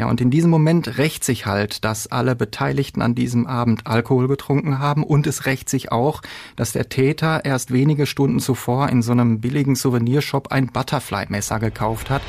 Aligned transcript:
Ja, 0.00 0.06
und 0.06 0.22
in 0.22 0.30
diesem 0.30 0.48
Moment 0.48 0.96
rächt 0.96 1.24
sich 1.24 1.44
halt, 1.44 1.84
dass 1.84 2.06
alle 2.06 2.34
Beteiligten 2.34 3.02
an 3.02 3.14
diesem 3.14 3.46
Abend 3.46 3.86
Alkohol 3.86 4.28
getrunken 4.28 4.78
haben 4.78 5.04
und 5.04 5.26
es 5.26 5.44
rächt 5.44 5.68
sich 5.68 5.92
auch, 5.92 6.22
dass 6.56 6.72
der 6.72 6.88
Täter 6.88 7.44
erst 7.44 7.70
wenige 7.70 8.06
Stunden 8.06 8.40
zuvor 8.40 8.88
in 8.88 9.02
so 9.02 9.12
einem 9.12 9.42
billigen 9.42 9.76
Souvenirshop 9.76 10.52
ein 10.52 10.68
Butterfly-Messer 10.68 11.58
gekauft 11.58 12.08
hat. 12.08 12.22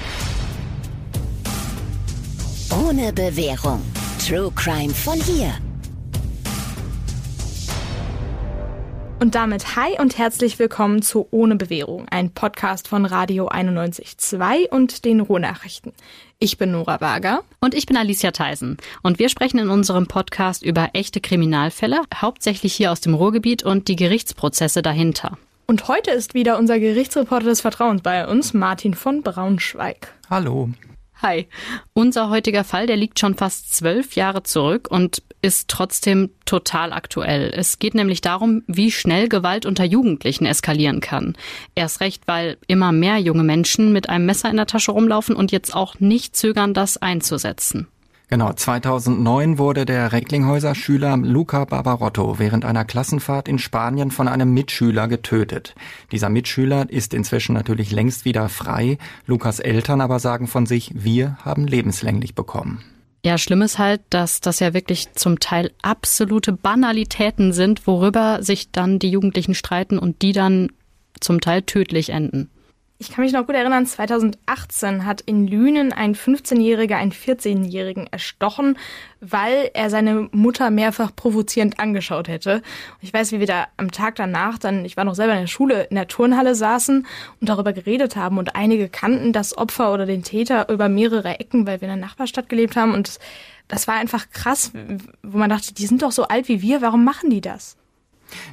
Ohne 2.72 3.14
Bewährung. 3.14 3.82
True 4.20 4.52
Crime 4.54 4.94
von 4.94 5.18
hier. 5.22 5.54
Und 9.22 9.36
damit 9.36 9.76
hi 9.76 10.00
und 10.00 10.18
herzlich 10.18 10.58
willkommen 10.58 11.04
zu 11.04 11.28
Ohne 11.30 11.56
Bewährung, 11.56 12.08
ein 12.10 12.32
Podcast 12.32 12.88
von 12.88 13.06
Radio 13.06 13.50
91.2 13.50 14.68
und 14.68 15.06
den 15.06 15.20
Ruhrnachrichten. 15.20 15.94
Ich 16.40 16.58
bin 16.58 16.72
Nora 16.72 17.02
Wager. 17.02 17.44
Und 17.60 17.76
ich 17.76 17.86
bin 17.86 17.98
Alicia 17.98 18.32
Theisen. 18.32 18.78
Und 19.04 19.20
wir 19.20 19.30
sprechen 19.30 19.60
in 19.60 19.70
unserem 19.70 20.08
Podcast 20.08 20.64
über 20.64 20.90
echte 20.94 21.22
Kriminalfälle, 21.22 22.02
hauptsächlich 22.16 22.74
hier 22.74 22.92
aus 22.92 23.00
dem 23.00 23.14
Ruhrgebiet 23.14 23.62
und 23.62 23.90
die 23.90 23.96
Gerichtsprozesse 23.96 24.82
dahinter. 24.82 25.38
Und 25.68 25.88
heute 25.88 26.10
ist 26.10 26.34
wieder 26.34 26.58
unser 26.58 26.80
Gerichtsreporter 26.80 27.46
des 27.46 27.62
Vertrauens 27.62 28.02
bei 28.02 28.28
uns, 28.28 28.56
Martin 28.56 28.96
von 28.96 29.22
Braunschweig. 29.22 30.16
Hallo. 30.32 30.72
Hi. 31.22 31.48
Unser 31.94 32.30
heutiger 32.32 32.64
Fall, 32.64 32.88
der 32.88 32.98
liegt 32.98 33.20
schon 33.20 33.36
fast 33.36 33.76
zwölf 33.76 34.16
Jahre 34.16 34.42
zurück 34.42 34.88
und 34.90 35.22
ist 35.44 35.70
trotzdem 35.70 36.32
total 36.46 36.94
aktuell. 36.94 37.52
Es 37.56 37.78
geht 37.78 37.94
nämlich 37.94 38.22
darum, 38.22 38.64
wie 38.66 38.92
schnell 38.92 39.30
Gewalt 39.30 39.68
unter 39.68 39.84
Jugendlichen 39.84 40.48
eskalieren 40.48 41.00
kann. 41.00 41.36
Erst 41.76 42.02
recht, 42.02 42.24
weil 42.28 42.58
immer 42.66 42.92
mehr 42.92 43.20
junge 43.20 43.44
Menschen 43.44 43.94
mit 43.94 44.10
einem 44.10 44.26
Messer 44.26 44.50
in 44.50 44.58
der 44.58 44.66
Tasche 44.66 44.92
rumlaufen 44.92 45.36
und 45.36 45.52
jetzt 45.52 45.76
auch 45.76 46.00
nicht 46.00 46.36
zögern, 46.36 46.74
das 46.74 46.98
einzusetzen. 46.98 47.88
Genau, 48.32 48.54
2009 48.54 49.58
wurde 49.58 49.86
der 49.86 50.14
Recklinghäuser 50.14 50.74
Schüler 50.74 51.18
Luca 51.18 51.66
Barbarotto 51.66 52.40
während 52.40 52.64
einer 52.64 52.86
Klassenfahrt 52.86 53.50
in 53.50 53.60
Spanien 53.60 54.10
von 54.10 54.30
einem 54.30 54.54
Mitschüler 54.54 55.10
getötet. 55.10 55.76
Dieser 56.14 56.30
Mitschüler 56.30 56.90
ist 56.90 57.14
inzwischen 57.14 57.52
natürlich 57.52 57.92
längst 57.92 58.24
wieder 58.24 58.48
frei. 58.48 58.98
Lukas 59.26 59.60
Eltern 59.60 60.00
aber 60.00 60.20
sagen 60.20 60.48
von 60.48 60.66
sich, 60.66 60.94
wir 60.96 61.40
haben 61.44 61.68
lebenslänglich 61.68 62.34
bekommen. 62.34 62.82
Ja, 63.26 63.38
schlimm 63.38 63.62
ist 63.64 63.80
halt, 63.80 64.00
dass 64.10 64.40
das 64.40 64.62
ja 64.62 64.74
wirklich 64.74 65.12
zum 65.12 65.40
Teil 65.40 65.74
absolute 65.82 66.54
Banalitäten 66.54 67.52
sind, 67.52 67.86
worüber 67.86 68.42
sich 68.44 68.72
dann 68.72 68.98
die 68.98 69.10
Jugendlichen 69.10 69.56
streiten 69.56 70.00
und 70.00 70.22
die 70.22 70.32
dann 70.32 70.70
zum 71.20 71.42
Teil 71.42 71.64
tödlich 71.64 72.12
enden. 72.12 72.50
Ich 73.02 73.10
kann 73.10 73.24
mich 73.24 73.34
noch 73.34 73.48
gut 73.48 73.56
erinnern, 73.56 73.88
2018 73.88 75.08
hat 75.08 75.22
in 75.22 75.48
Lünen 75.48 75.92
ein 75.92 76.14
15-Jähriger 76.14 76.98
einen 76.98 77.12
14-Jährigen 77.12 78.06
erstochen, 78.06 78.78
weil 79.22 79.72
er 79.74 79.90
seine 79.90 80.30
Mutter 80.32 80.70
mehrfach 80.70 81.10
provozierend 81.16 81.80
angeschaut 81.80 82.28
hätte. 82.28 82.62
Ich 83.00 83.12
weiß, 83.12 83.32
wie 83.32 83.40
wir 83.40 83.48
da 83.48 83.66
am 83.76 83.90
Tag 83.90 84.18
danach 84.18 84.60
dann, 84.60 84.86
ich 84.86 84.98
war 84.98 85.04
noch 85.04 85.16
selber 85.16 85.34
in 85.34 85.40
der 85.40 85.48
Schule, 85.48 85.86
in 85.86 85.96
der 85.96 86.10
Turnhalle 86.10 86.54
saßen 86.54 87.08
und 87.40 87.50
darüber 87.50 87.74
geredet 87.74 88.16
haben 88.18 88.38
und 88.38 88.56
einige 88.56 88.88
kannten 88.88 89.34
das 89.34 89.58
Opfer 89.58 89.92
oder 89.92 90.06
den 90.06 90.22
Täter 90.22 90.70
über 90.70 90.88
mehrere 90.88 91.40
Ecken, 91.40 91.66
weil 91.66 91.82
wir 91.82 91.88
in 91.88 92.00
der 92.00 92.08
Nachbarstadt 92.08 92.50
gelebt 92.50 92.76
haben 92.76 92.94
und 92.94 93.18
das 93.68 93.88
war 93.88 93.96
einfach 93.96 94.30
krass, 94.30 94.74
wo 95.24 95.40
man 95.40 95.50
dachte, 95.50 95.74
die 95.74 95.88
sind 95.88 96.04
doch 96.04 96.12
so 96.12 96.26
alt 96.26 96.48
wie 96.50 96.62
wir, 96.62 96.84
warum 96.84 97.04
machen 97.04 97.32
die 97.32 97.42
das? 97.42 97.78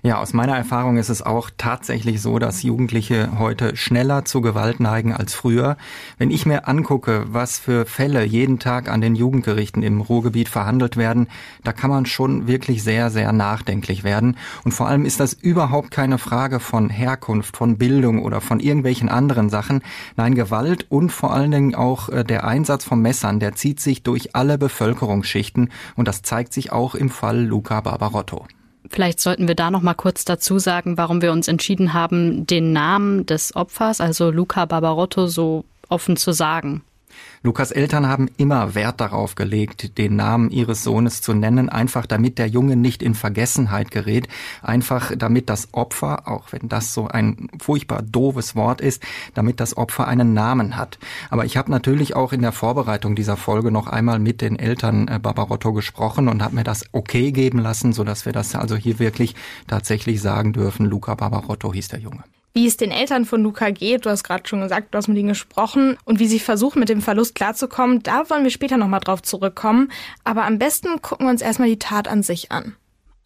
Ja, 0.02 0.18
aus 0.18 0.32
meiner 0.32 0.56
Erfahrung 0.56 0.96
ist 0.96 1.08
es 1.08 1.22
auch 1.22 1.50
tatsächlich 1.56 2.20
so, 2.22 2.38
dass 2.38 2.62
Jugendliche 2.62 3.38
heute 3.38 3.76
schneller 3.76 4.24
zu 4.24 4.40
Gewalt 4.40 4.80
neigen 4.80 5.12
als 5.12 5.34
früher. 5.34 5.76
Wenn 6.18 6.30
ich 6.30 6.46
mir 6.46 6.68
angucke, 6.68 7.24
was 7.28 7.58
für 7.58 7.86
Fälle 7.86 8.24
jeden 8.24 8.58
Tag 8.58 8.88
an 8.88 9.00
den 9.00 9.14
Jugendgerichten 9.14 9.82
im 9.82 10.00
Ruhrgebiet 10.00 10.48
verhandelt 10.48 10.96
werden, 10.96 11.28
da 11.64 11.72
kann 11.72 11.90
man 11.90 12.06
schon 12.06 12.46
wirklich 12.46 12.82
sehr, 12.82 13.10
sehr 13.10 13.32
nachdenklich 13.32 14.04
werden. 14.04 14.36
Und 14.64 14.72
vor 14.72 14.88
allem 14.88 15.04
ist 15.04 15.20
das 15.20 15.32
überhaupt 15.32 15.90
keine 15.90 16.18
Frage 16.18 16.60
von 16.60 16.90
Herkunft, 16.90 17.56
von 17.56 17.78
Bildung 17.78 18.22
oder 18.22 18.40
von 18.40 18.60
irgendwelchen 18.60 19.08
anderen 19.08 19.50
Sachen. 19.50 19.82
Nein, 20.16 20.34
Gewalt 20.34 20.86
und 20.88 21.10
vor 21.10 21.32
allen 21.32 21.50
Dingen 21.50 21.74
auch 21.74 22.08
äh, 22.08 22.24
der 22.24 22.44
Einsatz 22.44 22.84
von 22.84 23.00
Messern, 23.00 23.40
der 23.40 23.54
zieht 23.54 23.80
sich 23.80 24.02
durch 24.02 24.34
alle 24.34 24.58
Bevölkerungsschichten 24.58 25.70
und 25.96 26.08
das 26.08 26.22
zeigt 26.22 26.52
sich 26.52 26.72
auch 26.72 26.94
im 26.94 27.10
Fall 27.10 27.44
Luca 27.44 27.80
Barbarotto. 27.80 28.46
Vielleicht 28.90 29.20
sollten 29.20 29.48
wir 29.48 29.54
da 29.54 29.70
noch 29.70 29.82
mal 29.82 29.94
kurz 29.94 30.24
dazu 30.24 30.58
sagen, 30.58 30.96
warum 30.96 31.22
wir 31.22 31.32
uns 31.32 31.48
entschieden 31.48 31.92
haben, 31.92 32.46
den 32.46 32.72
Namen 32.72 33.26
des 33.26 33.54
Opfers, 33.54 34.00
also 34.00 34.30
Luca 34.30 34.64
Barbarotto, 34.64 35.26
so 35.26 35.64
offen 35.88 36.16
zu 36.16 36.32
sagen. 36.32 36.82
Lukas 37.42 37.70
Eltern 37.70 38.08
haben 38.08 38.28
immer 38.36 38.74
Wert 38.74 39.00
darauf 39.00 39.34
gelegt, 39.34 39.96
den 39.98 40.16
Namen 40.16 40.50
ihres 40.50 40.82
Sohnes 40.82 41.22
zu 41.22 41.34
nennen, 41.34 41.68
einfach 41.68 42.06
damit 42.06 42.38
der 42.38 42.48
Junge 42.48 42.76
nicht 42.76 43.02
in 43.02 43.14
Vergessenheit 43.14 43.90
gerät, 43.90 44.28
einfach 44.62 45.12
damit 45.16 45.48
das 45.48 45.72
Opfer, 45.72 46.26
auch 46.28 46.52
wenn 46.52 46.68
das 46.68 46.94
so 46.94 47.06
ein 47.08 47.48
furchtbar 47.60 48.02
doofes 48.02 48.56
Wort 48.56 48.80
ist, 48.80 49.02
damit 49.34 49.60
das 49.60 49.76
Opfer 49.76 50.08
einen 50.08 50.34
Namen 50.34 50.76
hat. 50.76 50.98
Aber 51.30 51.44
ich 51.44 51.56
habe 51.56 51.70
natürlich 51.70 52.16
auch 52.16 52.32
in 52.32 52.42
der 52.42 52.52
Vorbereitung 52.52 53.14
dieser 53.14 53.36
Folge 53.36 53.70
noch 53.70 53.86
einmal 53.86 54.18
mit 54.18 54.40
den 54.40 54.58
Eltern 54.58 55.08
äh, 55.08 55.18
Barbarotto 55.18 55.72
gesprochen 55.72 56.28
und 56.28 56.42
habe 56.42 56.56
mir 56.56 56.64
das 56.64 56.84
okay 56.92 57.32
geben 57.32 57.58
lassen, 57.58 57.92
so 57.92 58.04
dass 58.04 58.26
wir 58.26 58.32
das 58.32 58.54
also 58.54 58.76
hier 58.76 58.98
wirklich 58.98 59.34
tatsächlich 59.66 60.20
sagen 60.20 60.52
dürfen. 60.52 60.86
Luca 60.86 61.14
Barbarotto 61.14 61.72
hieß 61.72 61.88
der 61.88 62.00
Junge 62.00 62.24
wie 62.54 62.66
es 62.66 62.76
den 62.76 62.90
Eltern 62.90 63.24
von 63.24 63.42
Luca 63.42 63.70
geht. 63.70 64.06
Du 64.06 64.10
hast 64.10 64.24
gerade 64.24 64.48
schon 64.48 64.60
gesagt, 64.60 64.92
du 64.92 64.98
hast 64.98 65.08
mit 65.08 65.18
ihnen 65.18 65.28
gesprochen 65.28 65.96
und 66.04 66.18
wie 66.18 66.26
sie 66.26 66.40
versuchen, 66.40 66.80
mit 66.80 66.88
dem 66.88 67.02
Verlust 67.02 67.34
klarzukommen. 67.34 68.02
Da 68.02 68.28
wollen 68.30 68.44
wir 68.44 68.50
später 68.50 68.76
nochmal 68.76 69.00
drauf 69.00 69.22
zurückkommen. 69.22 69.90
Aber 70.24 70.44
am 70.44 70.58
besten 70.58 71.00
gucken 71.02 71.26
wir 71.26 71.30
uns 71.30 71.42
erstmal 71.42 71.68
die 71.68 71.78
Tat 71.78 72.08
an 72.08 72.22
sich 72.22 72.50
an. 72.50 72.74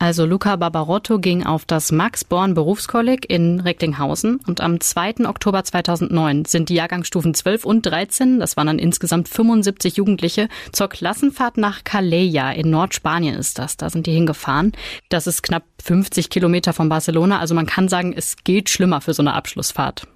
Also 0.03 0.27
Luca 0.27 0.57
Barbarotto 0.57 1.21
ging 1.21 1.47
auf 1.47 1.65
das 1.65 1.93
Max 1.93 2.25
Born 2.25 2.55
Berufskolleg 2.55 3.31
in 3.31 3.61
Recklinghausen 3.61 4.41
und 4.49 4.61
am 4.61 4.81
2. 4.81 5.29
Oktober 5.29 5.63
2009 5.63 6.45
sind 6.45 6.71
die 6.71 6.75
Jahrgangsstufen 6.75 7.35
12 7.35 7.65
und 7.65 7.87
13, 7.87 8.41
das 8.41 8.57
waren 8.57 8.67
dann 8.67 8.81
insgesamt 8.81 9.29
75 9.29 9.99
Jugendliche, 9.99 10.49
zur 10.73 10.89
Klassenfahrt 10.89 11.57
nach 11.57 11.85
Calella 11.85 12.51
in 12.51 12.69
Nordspanien 12.69 13.37
ist 13.37 13.61
das. 13.61 13.77
Da 13.77 13.91
sind 13.91 14.09
die 14.09 14.13
hingefahren. 14.13 14.73
Das 15.09 15.29
ist 15.29 15.45
knapp 15.45 15.63
50 15.81 16.31
Kilometer 16.31 16.73
von 16.73 16.89
Barcelona, 16.89 17.39
also 17.39 17.55
man 17.55 17.67
kann 17.67 17.87
sagen, 17.87 18.13
es 18.13 18.34
geht 18.43 18.71
schlimmer 18.71 19.03
für 19.03 19.15
so 19.15 19.23
eine 19.23 19.34
Abschlussfahrt. 19.34 20.09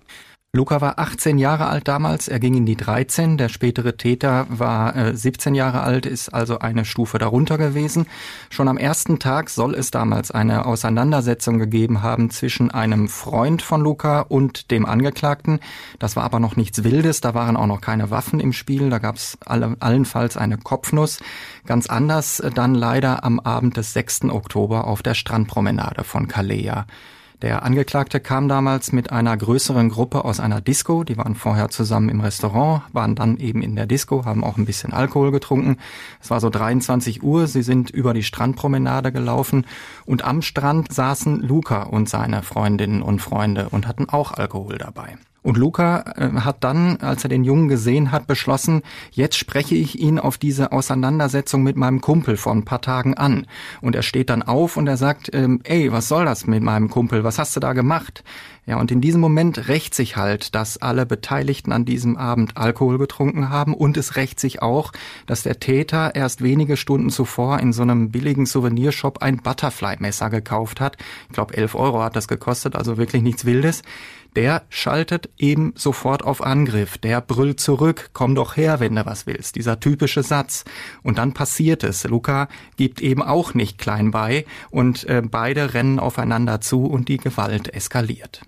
Luca 0.56 0.81
war 0.81 0.99
18 0.99 1.37
Jahre 1.37 1.67
alt 1.67 1.87
damals, 1.87 2.28
er 2.28 2.41
ging 2.41 2.55
in 2.55 2.65
die 2.65 2.77
13. 2.77 3.37
Der 3.37 3.50
spätere 3.50 3.99
Täter 3.99 4.47
war 4.49 4.97
äh, 4.97 5.15
17 5.15 5.55
Jahre 5.55 5.83
alt, 5.83 6.06
ist 6.06 6.31
also 6.31 6.61
eine 6.61 6.87
Stufe 6.87 7.19
darunter 7.19 7.59
gewesen. 7.59 8.06
Schon 8.49 8.67
am 8.67 8.78
ersten 8.78 9.19
Tag 9.19 9.50
soll 9.50 9.75
es 9.75 9.91
damals 9.91 10.31
eine 10.31 10.65
Auseinandersetzung 10.65 11.59
gegeben 11.59 12.03
haben 12.03 12.31
zwischen 12.31 12.71
einem 12.71 13.09
Freund 13.09 13.61
von 13.61 13.83
Luca 13.83 14.21
und 14.22 14.71
dem 14.71 14.87
Angeklagten. 14.87 15.61
Das 15.99 16.17
war 16.17 16.25
aber 16.25 16.41
noch 16.41 16.56
nichts 16.56 16.83
Wildes, 16.84 17.21
da 17.21 17.34
waren 17.34 17.59
auch 17.59 17.67
noch 17.67 17.83
keine 17.83 18.11
Waffen 18.11 18.41
im 18.41 18.55
Spiel, 18.55 18.88
da 18.88 18.97
gab 18.97 19.17
es 19.17 19.37
alle, 19.44 19.77
allenfalls 19.81 20.38
eine 20.38 20.56
Kopfnuss. 20.56 21.19
Ganz 21.67 21.87
anders 21.87 22.43
dann 22.55 22.75
leider 22.75 23.25
am 23.25 23.41
Abend 23.41 23.77
des 23.77 23.93
6. 23.93 24.31
Oktober 24.31 24.87
auf 24.87 25.03
der 25.03 25.12
Strandpromenade 25.12 26.03
von 26.03 26.28
Calea. 26.28 26.87
Der 27.43 27.65
Angeklagte 27.65 28.19
kam 28.19 28.49
damals 28.49 28.93
mit 28.93 29.13
einer 29.13 29.37
größeren 29.37 29.91
Gruppe 29.91 30.25
aus 30.25 30.41
einer 30.41 30.63
Disco. 30.63 31.05
Die 31.05 31.19
waren 31.19 31.35
vorher 31.35 31.69
zusammen 31.69 32.09
im 32.09 32.21
Restaurant, 32.21 32.83
waren 32.93 33.15
dann 33.15 33.37
eben 33.37 33.61
in 33.61 33.77
der 33.77 33.87
Disco, 33.87 34.25
haben 34.25 34.43
auch 34.43 34.57
ein 34.57 34.65
bisschen 34.65 34.95
Alkohol 34.95 35.33
getrunken. 35.33 35.77
Es 36.21 36.31
war 36.31 36.41
so 36.41 36.49
23 36.49 37.23
Uhr. 37.23 37.47
Sie 37.47 37.63
sind 37.63 37.91
über 37.91 38.15
die 38.15 38.23
Strandpromenade 38.23 39.13
gelaufen 39.13 39.67
und 40.07 40.25
am 40.25 40.41
Strand 40.41 40.91
saßen 40.91 41.43
Luca 41.43 41.83
und 41.83 42.09
seine 42.09 42.43
Freundinnen 42.43 43.03
und 43.03 43.21
Freunde 43.21 43.69
und 43.69 43.87
hatten 43.87 44.09
auch 44.09 44.33
Alkohol 44.33 44.79
dabei. 44.79 45.17
Und 45.47 45.57
Luca 45.59 46.03
äh, 46.17 46.41
hat 46.41 46.65
dann, 46.65 46.97
als 46.97 47.23
er 47.23 47.29
den 47.29 47.45
Jungen 47.45 47.69
gesehen 47.69 48.11
hat, 48.11 48.27
beschlossen, 48.27 48.83
jetzt 49.12 49.39
spreche 49.39 49.77
ich 49.77 49.97
ihn 49.97 50.19
auf 50.19 50.39
diese 50.39 50.73
Auseinandersetzung 50.73 51.62
mit 51.62 51.76
meinem 51.76 52.00
Kumpel 52.00 52.37
vor 52.37 52.53
ein 52.53 52.65
paar 52.65 52.81
Tagen 52.81 53.15
an. 53.15 53.47
Und 53.81 53.94
er 53.94 54.03
steht 54.03 54.29
dann 54.29 54.43
auf 54.43 54.76
und 54.76 54.88
er 54.88 54.97
sagt, 54.97 55.31
ähm, 55.35 55.61
ey, 55.62 55.93
was 55.93 56.09
soll 56.09 56.25
das 56.25 56.49
mit 56.49 56.65
meinem 56.65 56.91
Kumpel? 56.91 57.23
Was 57.23 57.38
hast 57.38 57.55
du 57.55 57.61
da 57.61 57.75
gemacht? 57.75 58.25
Ja, 58.67 58.81
und 58.81 58.91
in 58.91 59.00
diesem 59.00 59.20
Moment 59.20 59.69
rächt 59.69 59.94
sich 59.94 60.17
halt, 60.17 60.56
dass 60.56 60.79
alle 60.79 61.06
Beteiligten 61.06 61.70
an 61.70 61.85
diesem 61.85 62.17
Abend 62.17 62.56
Alkohol 62.56 62.99
getrunken 62.99 63.49
haben 63.49 63.73
und 63.73 63.97
es 63.97 64.17
rächt 64.17 64.41
sich 64.41 64.61
auch, 64.61 64.91
dass 65.26 65.44
der 65.44 65.61
Täter 65.61 66.17
erst 66.17 66.43
wenige 66.43 66.76
Stunden 66.76 67.11
zuvor 67.11 67.61
in 67.61 67.73
so 67.73 67.82
einem 67.82 68.11
billigen 68.11 68.47
Souvenirshop 68.47 69.23
ein 69.23 69.37
Butterfly-Messer 69.37 70.29
gekauft 70.31 70.81
hat. 70.81 70.97
Ich 71.29 71.35
glaube, 71.35 71.56
11 71.56 71.76
Euro 71.76 72.03
hat 72.03 72.17
das 72.17 72.26
gekostet, 72.26 72.75
also 72.75 72.97
wirklich 72.97 73.23
nichts 73.23 73.44
Wildes 73.44 73.82
der 74.37 74.62
schaltet 74.69 75.31
eben 75.38 75.73
sofort 75.77 76.23
auf 76.23 76.43
Angriff. 76.43 76.99
Der 76.99 77.21
brüllt 77.21 77.59
zurück, 77.59 78.11
komm 78.12 78.35
doch 78.35 78.56
her, 78.56 78.81
wenn 78.81 78.94
du 78.94 79.06
was 79.06 79.27
willst. 79.27 79.56
Dieser 79.56 79.81
typische 79.81 80.23
Satz. 80.23 80.65
Und 81.03 81.19
dann 81.19 81.33
passiert 81.33 81.83
es. 81.83 82.05
Luca 82.05 82.49
gibt 82.77 83.00
eben 83.00 83.23
auch 83.23 83.55
nicht 83.55 83.79
klein 83.79 84.11
bei 84.11 84.44
und 84.71 85.05
äh, 85.05 85.23
beide 85.23 85.75
rennen 85.75 85.99
aufeinander 85.99 86.61
zu 86.61 86.85
und 86.85 87.09
die 87.09 87.17
Gewalt 87.17 87.73
eskaliert. 87.75 88.43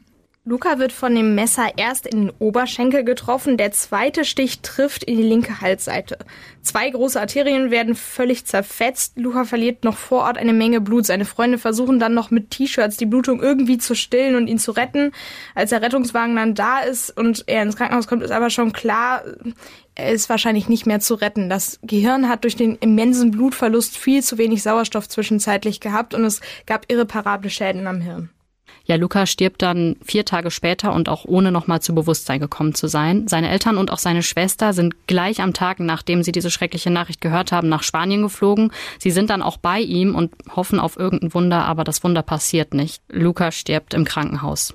Luca 0.49 0.79
wird 0.79 0.93
von 0.93 1.15
dem 1.15 1.35
Messer 1.35 1.73
erst 1.77 2.07
in 2.07 2.23
den 2.23 2.33
Oberschenkel 2.39 3.05
getroffen, 3.05 3.59
der 3.59 3.71
zweite 3.73 4.25
Stich 4.25 4.63
trifft 4.63 5.05
in 5.05 5.19
die 5.19 5.23
linke 5.23 5.61
Halsseite. 5.61 6.17
Zwei 6.63 6.89
große 6.89 7.21
Arterien 7.21 7.71
werden 7.71 7.95
völlig 7.95 8.47
zerfetzt. 8.47 9.19
Luca 9.19 9.45
verliert 9.45 9.85
noch 9.85 9.99
vor 9.99 10.23
Ort 10.23 10.39
eine 10.39 10.55
Menge 10.55 10.81
Blut. 10.81 11.05
Seine 11.05 11.27
Freunde 11.27 11.59
versuchen 11.59 11.99
dann 11.99 12.15
noch 12.15 12.31
mit 12.31 12.51
T-Shirts 12.51 12.97
die 12.97 13.05
Blutung 13.05 13.43
irgendwie 13.43 13.77
zu 13.77 13.95
stillen 13.95 14.37
und 14.37 14.47
ihn 14.47 14.59
zu 14.59 14.73
retten. 14.73 15.13
Als 15.55 15.69
der 15.69 15.83
Rettungswagen 15.83 16.37
dann 16.37 16.55
da 16.55 16.81
ist 16.81 17.15
und 17.15 17.45
er 17.47 17.63
ins 17.63 17.77
Krankenhaus 17.77 18.07
kommt, 18.07 18.23
ist 18.23 18.31
aber 18.31 18.49
schon 18.49 18.73
klar, 18.73 19.25
er 19.97 20.13
ist 20.13 20.31
wahrscheinlich 20.31 20.67
nicht 20.71 20.87
mehr 20.87 21.01
zu 21.01 21.17
retten. 21.17 21.51
Das 21.51 21.79
Gehirn 21.83 22.27
hat 22.27 22.45
durch 22.45 22.57
den 22.57 22.77
immensen 22.77 23.33
Blutverlust 23.33 23.99
viel 23.99 24.23
zu 24.23 24.39
wenig 24.39 24.63
Sauerstoff 24.63 25.11
zwischenzeitlich 25.11 25.81
gehabt 25.81 26.15
und 26.15 26.25
es 26.25 26.41
gab 26.65 26.91
irreparable 26.91 27.51
Schäden 27.51 27.87
am 27.87 28.01
Hirn. 28.01 28.31
Ja, 28.85 28.97
Luca 28.97 29.27
stirbt 29.27 29.63
dann 29.63 29.97
vier 30.03 30.25
Tage 30.25 30.51
später 30.51 30.93
und 30.93 31.09
auch 31.09 31.25
ohne 31.25 31.53
nochmal 31.53 31.81
zu 31.81 31.95
Bewusstsein 31.95 32.41
gekommen 32.41 32.75
zu 32.75 32.87
sein. 32.87 33.29
Seine 33.29 33.51
Eltern 33.51 33.77
und 33.77 33.91
auch 33.91 33.99
seine 33.99 34.23
Schwester 34.23 34.73
sind 34.73 35.07
gleich 35.07 35.41
am 35.41 35.53
Tag, 35.53 35.81
nachdem 35.81 36.23
sie 36.23 36.33
diese 36.33 36.51
schreckliche 36.51 36.91
Nachricht 36.91 37.21
gehört 37.21 37.53
haben, 37.53 37.69
nach 37.69 37.83
Spanien 37.83 38.23
geflogen. 38.23 38.73
Sie 38.99 39.11
sind 39.11 39.31
dann 39.31 39.43
auch 39.43 39.59
bei 39.59 39.81
ihm 39.81 40.15
und 40.15 40.33
hoffen 40.55 40.81
auf 40.81 40.97
irgendein 40.97 41.35
Wunder, 41.35 41.65
aber 41.65 41.85
das 41.85 42.03
Wunder 42.03 42.23
passiert 42.23 42.75
nicht. 42.75 43.03
Luca 43.09 43.53
stirbt 43.53 43.95
im 43.95 44.05
Krankenhaus. 44.05 44.75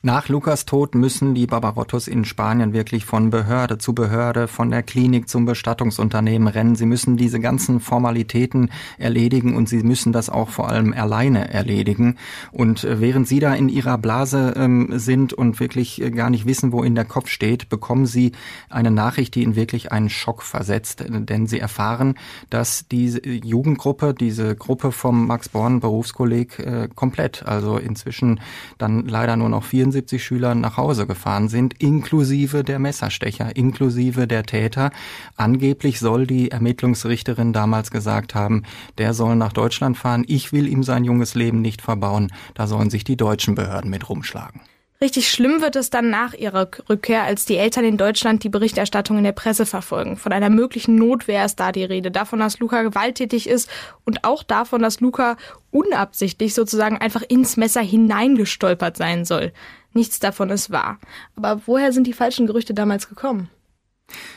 Nach 0.00 0.28
Lukas 0.28 0.64
Tod 0.64 0.94
müssen 0.94 1.34
die 1.34 1.48
Barbarottos 1.48 2.06
in 2.06 2.24
Spanien 2.24 2.72
wirklich 2.72 3.04
von 3.04 3.30
Behörde 3.30 3.78
zu 3.78 3.96
Behörde, 3.96 4.46
von 4.46 4.70
der 4.70 4.84
Klinik 4.84 5.28
zum 5.28 5.44
Bestattungsunternehmen 5.44 6.46
rennen. 6.46 6.76
Sie 6.76 6.86
müssen 6.86 7.16
diese 7.16 7.40
ganzen 7.40 7.80
Formalitäten 7.80 8.70
erledigen 8.98 9.56
und 9.56 9.68
sie 9.68 9.82
müssen 9.82 10.12
das 10.12 10.30
auch 10.30 10.50
vor 10.50 10.68
allem 10.68 10.92
alleine 10.92 11.52
erledigen. 11.52 12.16
Und 12.52 12.84
äh, 12.84 13.00
während 13.00 13.26
sie 13.26 13.40
da 13.40 13.52
in 13.54 13.68
ihrer 13.68 13.98
Blase 13.98 14.54
ähm, 14.56 15.00
sind 15.00 15.32
und 15.32 15.58
wirklich 15.58 16.00
äh, 16.00 16.12
gar 16.12 16.30
nicht 16.30 16.46
wissen, 16.46 16.70
wo 16.70 16.84
in 16.84 16.94
der 16.94 17.04
Kopf 17.04 17.28
steht, 17.28 17.68
bekommen 17.68 18.06
sie 18.06 18.30
eine 18.70 18.92
Nachricht, 18.92 19.34
die 19.34 19.42
ihnen 19.42 19.56
wirklich 19.56 19.90
einen 19.90 20.10
Schock 20.10 20.44
versetzt. 20.44 21.06
Denn 21.08 21.48
sie 21.48 21.58
erfahren, 21.58 22.14
dass 22.50 22.86
diese 22.86 23.26
Jugendgruppe, 23.28 24.14
diese 24.14 24.54
Gruppe 24.54 24.92
vom 24.92 25.26
Max 25.26 25.48
Born 25.48 25.80
Berufskolleg 25.80 26.56
äh, 26.60 26.88
komplett, 26.94 27.44
also 27.44 27.78
inzwischen 27.78 28.38
dann 28.78 29.08
leider 29.08 29.36
nur 29.36 29.48
noch 29.48 29.64
vier 29.64 29.87
74 29.92 30.22
Schüler 30.22 30.54
nach 30.54 30.76
Hause 30.76 31.06
gefahren 31.06 31.48
sind, 31.48 31.80
inklusive 31.82 32.64
der 32.64 32.78
Messerstecher, 32.78 33.56
inklusive 33.56 34.26
der 34.26 34.44
Täter. 34.44 34.90
Angeblich 35.36 35.98
soll 35.98 36.26
die 36.26 36.50
Ermittlungsrichterin 36.50 37.52
damals 37.52 37.90
gesagt 37.90 38.34
haben, 38.34 38.64
der 38.98 39.14
soll 39.14 39.36
nach 39.36 39.52
Deutschland 39.52 39.96
fahren, 39.96 40.24
ich 40.26 40.52
will 40.52 40.68
ihm 40.68 40.82
sein 40.82 41.04
junges 41.04 41.34
Leben 41.34 41.60
nicht 41.60 41.80
verbauen, 41.80 42.32
da 42.54 42.66
sollen 42.66 42.90
sich 42.90 43.04
die 43.04 43.16
deutschen 43.16 43.54
Behörden 43.54 43.90
mit 43.90 44.08
rumschlagen. 44.08 44.60
Richtig 45.00 45.30
schlimm 45.30 45.60
wird 45.60 45.76
es 45.76 45.90
dann 45.90 46.10
nach 46.10 46.34
ihrer 46.34 46.68
Rückkehr, 46.90 47.22
als 47.22 47.44
die 47.44 47.56
Eltern 47.56 47.84
in 47.84 47.96
Deutschland 47.96 48.42
die 48.42 48.48
Berichterstattung 48.48 49.18
in 49.18 49.22
der 49.22 49.30
Presse 49.30 49.64
verfolgen. 49.64 50.16
Von 50.16 50.32
einer 50.32 50.50
möglichen 50.50 50.96
Notwehr 50.96 51.44
ist 51.44 51.60
da 51.60 51.70
die 51.70 51.84
Rede. 51.84 52.10
Davon, 52.10 52.40
dass 52.40 52.58
Luca 52.58 52.82
gewalttätig 52.82 53.48
ist 53.48 53.70
und 54.04 54.24
auch 54.24 54.42
davon, 54.42 54.82
dass 54.82 54.98
Luca 54.98 55.36
unabsichtlich 55.70 56.52
sozusagen 56.52 56.98
einfach 56.98 57.22
ins 57.22 57.56
Messer 57.56 57.80
hineingestolpert 57.80 58.96
sein 58.96 59.24
soll. 59.24 59.52
Nichts 59.92 60.18
davon 60.20 60.50
ist 60.50 60.70
wahr. 60.70 60.98
Aber 61.36 61.62
woher 61.66 61.92
sind 61.92 62.06
die 62.06 62.12
falschen 62.12 62.46
Gerüchte 62.46 62.74
damals 62.74 63.08
gekommen? 63.08 63.50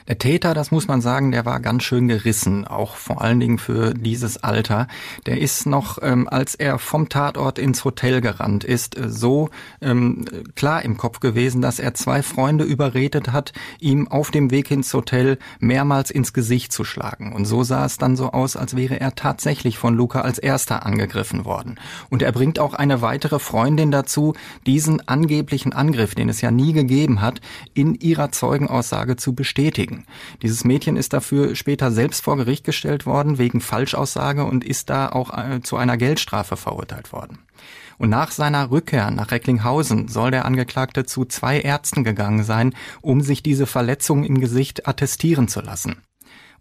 Der 0.07 0.17
Täter, 0.17 0.53
das 0.53 0.71
muss 0.71 0.89
man 0.89 0.99
sagen, 0.99 1.31
der 1.31 1.45
war 1.45 1.61
ganz 1.61 1.83
schön 1.83 2.09
gerissen, 2.09 2.67
auch 2.67 2.95
vor 2.95 3.21
allen 3.21 3.39
Dingen 3.39 3.57
für 3.57 3.93
dieses 3.93 4.43
Alter. 4.43 4.87
Der 5.25 5.39
ist 5.39 5.65
noch, 5.65 5.99
ähm, 6.01 6.27
als 6.27 6.55
er 6.55 6.79
vom 6.79 7.07
Tatort 7.07 7.57
ins 7.57 7.85
Hotel 7.85 8.19
gerannt 8.19 8.65
ist, 8.65 8.97
äh, 8.97 9.07
so 9.07 9.49
ähm, 9.79 10.25
klar 10.55 10.83
im 10.83 10.97
Kopf 10.97 11.21
gewesen, 11.21 11.61
dass 11.61 11.79
er 11.79 11.93
zwei 11.93 12.23
Freunde 12.23 12.65
überredet 12.65 13.31
hat, 13.31 13.53
ihm 13.79 14.09
auf 14.09 14.31
dem 14.31 14.51
Weg 14.51 14.69
ins 14.71 14.93
Hotel 14.93 15.37
mehrmals 15.59 16.11
ins 16.11 16.33
Gesicht 16.33 16.73
zu 16.73 16.83
schlagen. 16.83 17.31
Und 17.31 17.45
so 17.45 17.63
sah 17.63 17.85
es 17.85 17.97
dann 17.97 18.17
so 18.17 18.31
aus, 18.31 18.57
als 18.57 18.75
wäre 18.75 18.99
er 18.99 19.15
tatsächlich 19.15 19.77
von 19.77 19.95
Luca 19.95 20.21
als 20.21 20.39
erster 20.39 20.85
angegriffen 20.85 21.45
worden. 21.45 21.79
Und 22.09 22.21
er 22.21 22.33
bringt 22.33 22.59
auch 22.59 22.73
eine 22.73 23.01
weitere 23.01 23.39
Freundin 23.39 23.91
dazu, 23.91 24.33
diesen 24.65 25.07
angeblichen 25.07 25.71
Angriff, 25.71 26.15
den 26.15 26.27
es 26.27 26.41
ja 26.41 26.51
nie 26.51 26.73
gegeben 26.73 27.21
hat, 27.21 27.39
in 27.73 27.95
ihrer 27.95 28.31
Zeugenaussage 28.33 29.15
zu 29.15 29.33
bestätigen 29.33 29.60
bestätigen. 29.61 30.05
Dieses 30.41 30.63
Mädchen 30.63 30.97
ist 30.97 31.13
dafür 31.13 31.55
später 31.55 31.91
selbst 31.91 32.23
vor 32.23 32.37
Gericht 32.37 32.63
gestellt 32.63 33.05
worden 33.05 33.37
wegen 33.37 33.61
Falschaussage 33.61 34.43
und 34.43 34.63
ist 34.63 34.89
da 34.89 35.09
auch 35.09 35.37
äh, 35.37 35.61
zu 35.61 35.77
einer 35.77 35.97
Geldstrafe 35.97 36.57
verurteilt 36.57 37.13
worden. 37.13 37.39
Und 37.99 38.09
nach 38.09 38.31
seiner 38.31 38.71
Rückkehr 38.71 39.11
nach 39.11 39.29
Recklinghausen 39.29 40.07
soll 40.07 40.31
der 40.31 40.45
Angeklagte 40.45 41.05
zu 41.05 41.25
zwei 41.25 41.59
Ärzten 41.59 42.03
gegangen 42.03 42.43
sein, 42.43 42.73
um 43.01 43.21
sich 43.21 43.43
diese 43.43 43.67
Verletzung 43.67 44.23
im 44.23 44.39
Gesicht 44.39 44.87
attestieren 44.87 45.47
zu 45.47 45.61
lassen. 45.61 45.97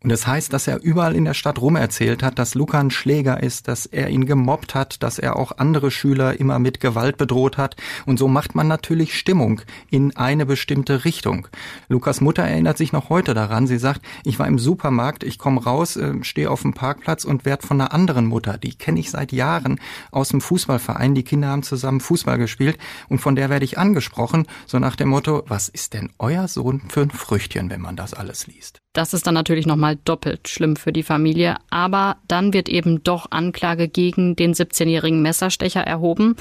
Und 0.03 0.09
das 0.11 0.27
heißt, 0.27 0.51
dass 0.55 0.67
er 0.67 0.83
überall 0.83 1.15
in 1.15 1.27
der 1.27 1.35
Stadt 1.35 1.61
rum 1.61 1.77
erzählt 1.77 2.23
hat, 2.23 2.39
dass 2.39 2.55
Luca 2.55 2.81
ein 2.81 2.91
Schläger 2.91 3.43
ist, 3.43 3.69
dass 3.69 3.85
er 3.85 4.09
ihn 4.09 4.25
gemobbt 4.25 4.75
hat, 4.75 5.03
dass 5.03 5.19
er 5.19 5.37
auch 5.37 5.59
andere 5.59 5.91
Schüler 5.91 6.41
immer 6.41 6.59
mit 6.59 6.81
Gewalt 6.81 7.19
bedroht 7.19 7.59
hat. 7.59 7.77
Und 8.07 8.19
so 8.19 8.27
macht 8.27 8.55
man 8.55 8.67
natürlich 8.67 9.19
Stimmung 9.19 9.61
in 9.91 10.17
eine 10.17 10.47
bestimmte 10.47 11.05
Richtung. 11.05 11.49
Lukas 11.89 12.23
Mutter 12.23 12.43
erinnert 12.43 12.79
sich 12.79 12.93
noch 12.93 13.11
heute 13.11 13.35
daran. 13.35 13.67
Sie 13.67 13.77
sagt, 13.77 14.01
ich 14.25 14.39
war 14.39 14.47
im 14.47 14.59
Supermarkt, 14.59 15.23
ich 15.23 15.39
komme 15.39 15.63
raus, 15.63 15.97
äh, 15.97 16.15
stehe 16.23 16.51
auf 16.51 16.63
dem 16.63 16.73
Parkplatz 16.73 17.27
und 17.27 17.45
werde 17.45 17.67
von 17.67 17.79
einer 17.79 17.93
anderen 17.93 18.25
Mutter, 18.25 18.57
die 18.57 18.75
kenne 18.75 19.01
ich 19.01 19.11
seit 19.11 19.33
Jahren 19.33 19.81
aus 20.13 20.31
dem 20.31 20.41
Fußballverein. 20.41 21.15
Die 21.15 21.25
Kinder 21.25 21.49
haben 21.49 21.63
zusammen 21.63 22.01
Fußball 22.01 22.39
gespielt 22.39 22.79
und 23.11 23.19
von 23.19 23.37
der 23.37 23.51
werde 23.51 23.67
ich 23.67 23.77
angesprochen, 23.77 24.47
so 24.67 24.79
nach 24.79 24.97
dem 24.97 25.11
Motto, 25.11 25.43
was 25.47 25.69
ist 25.69 25.93
denn 25.93 26.11
euer 26.19 26.49
Sohn 26.49 26.81
für 26.89 27.03
ein 27.03 27.11
Früchtchen, 27.11 27.69
wenn 27.69 27.83
man 27.83 27.97
das 27.97 28.15
alles 28.15 28.47
liest? 28.47 28.80
Das 28.93 29.15
ist 29.15 29.27
dann 29.27 29.35
natürlich 29.35 29.67
nochmal 29.67 29.97
doppelt 30.05 30.49
schlimm 30.49 30.75
für 30.75 30.93
die 30.93 31.05
Familie. 31.05 31.57
Aber 31.71 32.17
dann 32.27 32.53
wird 32.53 32.69
eben 32.69 33.05
doch 33.05 33.31
Anklage 33.31 33.89
gegen 33.89 34.35
den 34.35 34.53
17-jährigen 34.53 35.23
Messerstecher 35.23 35.83
erhoben. 35.83 36.37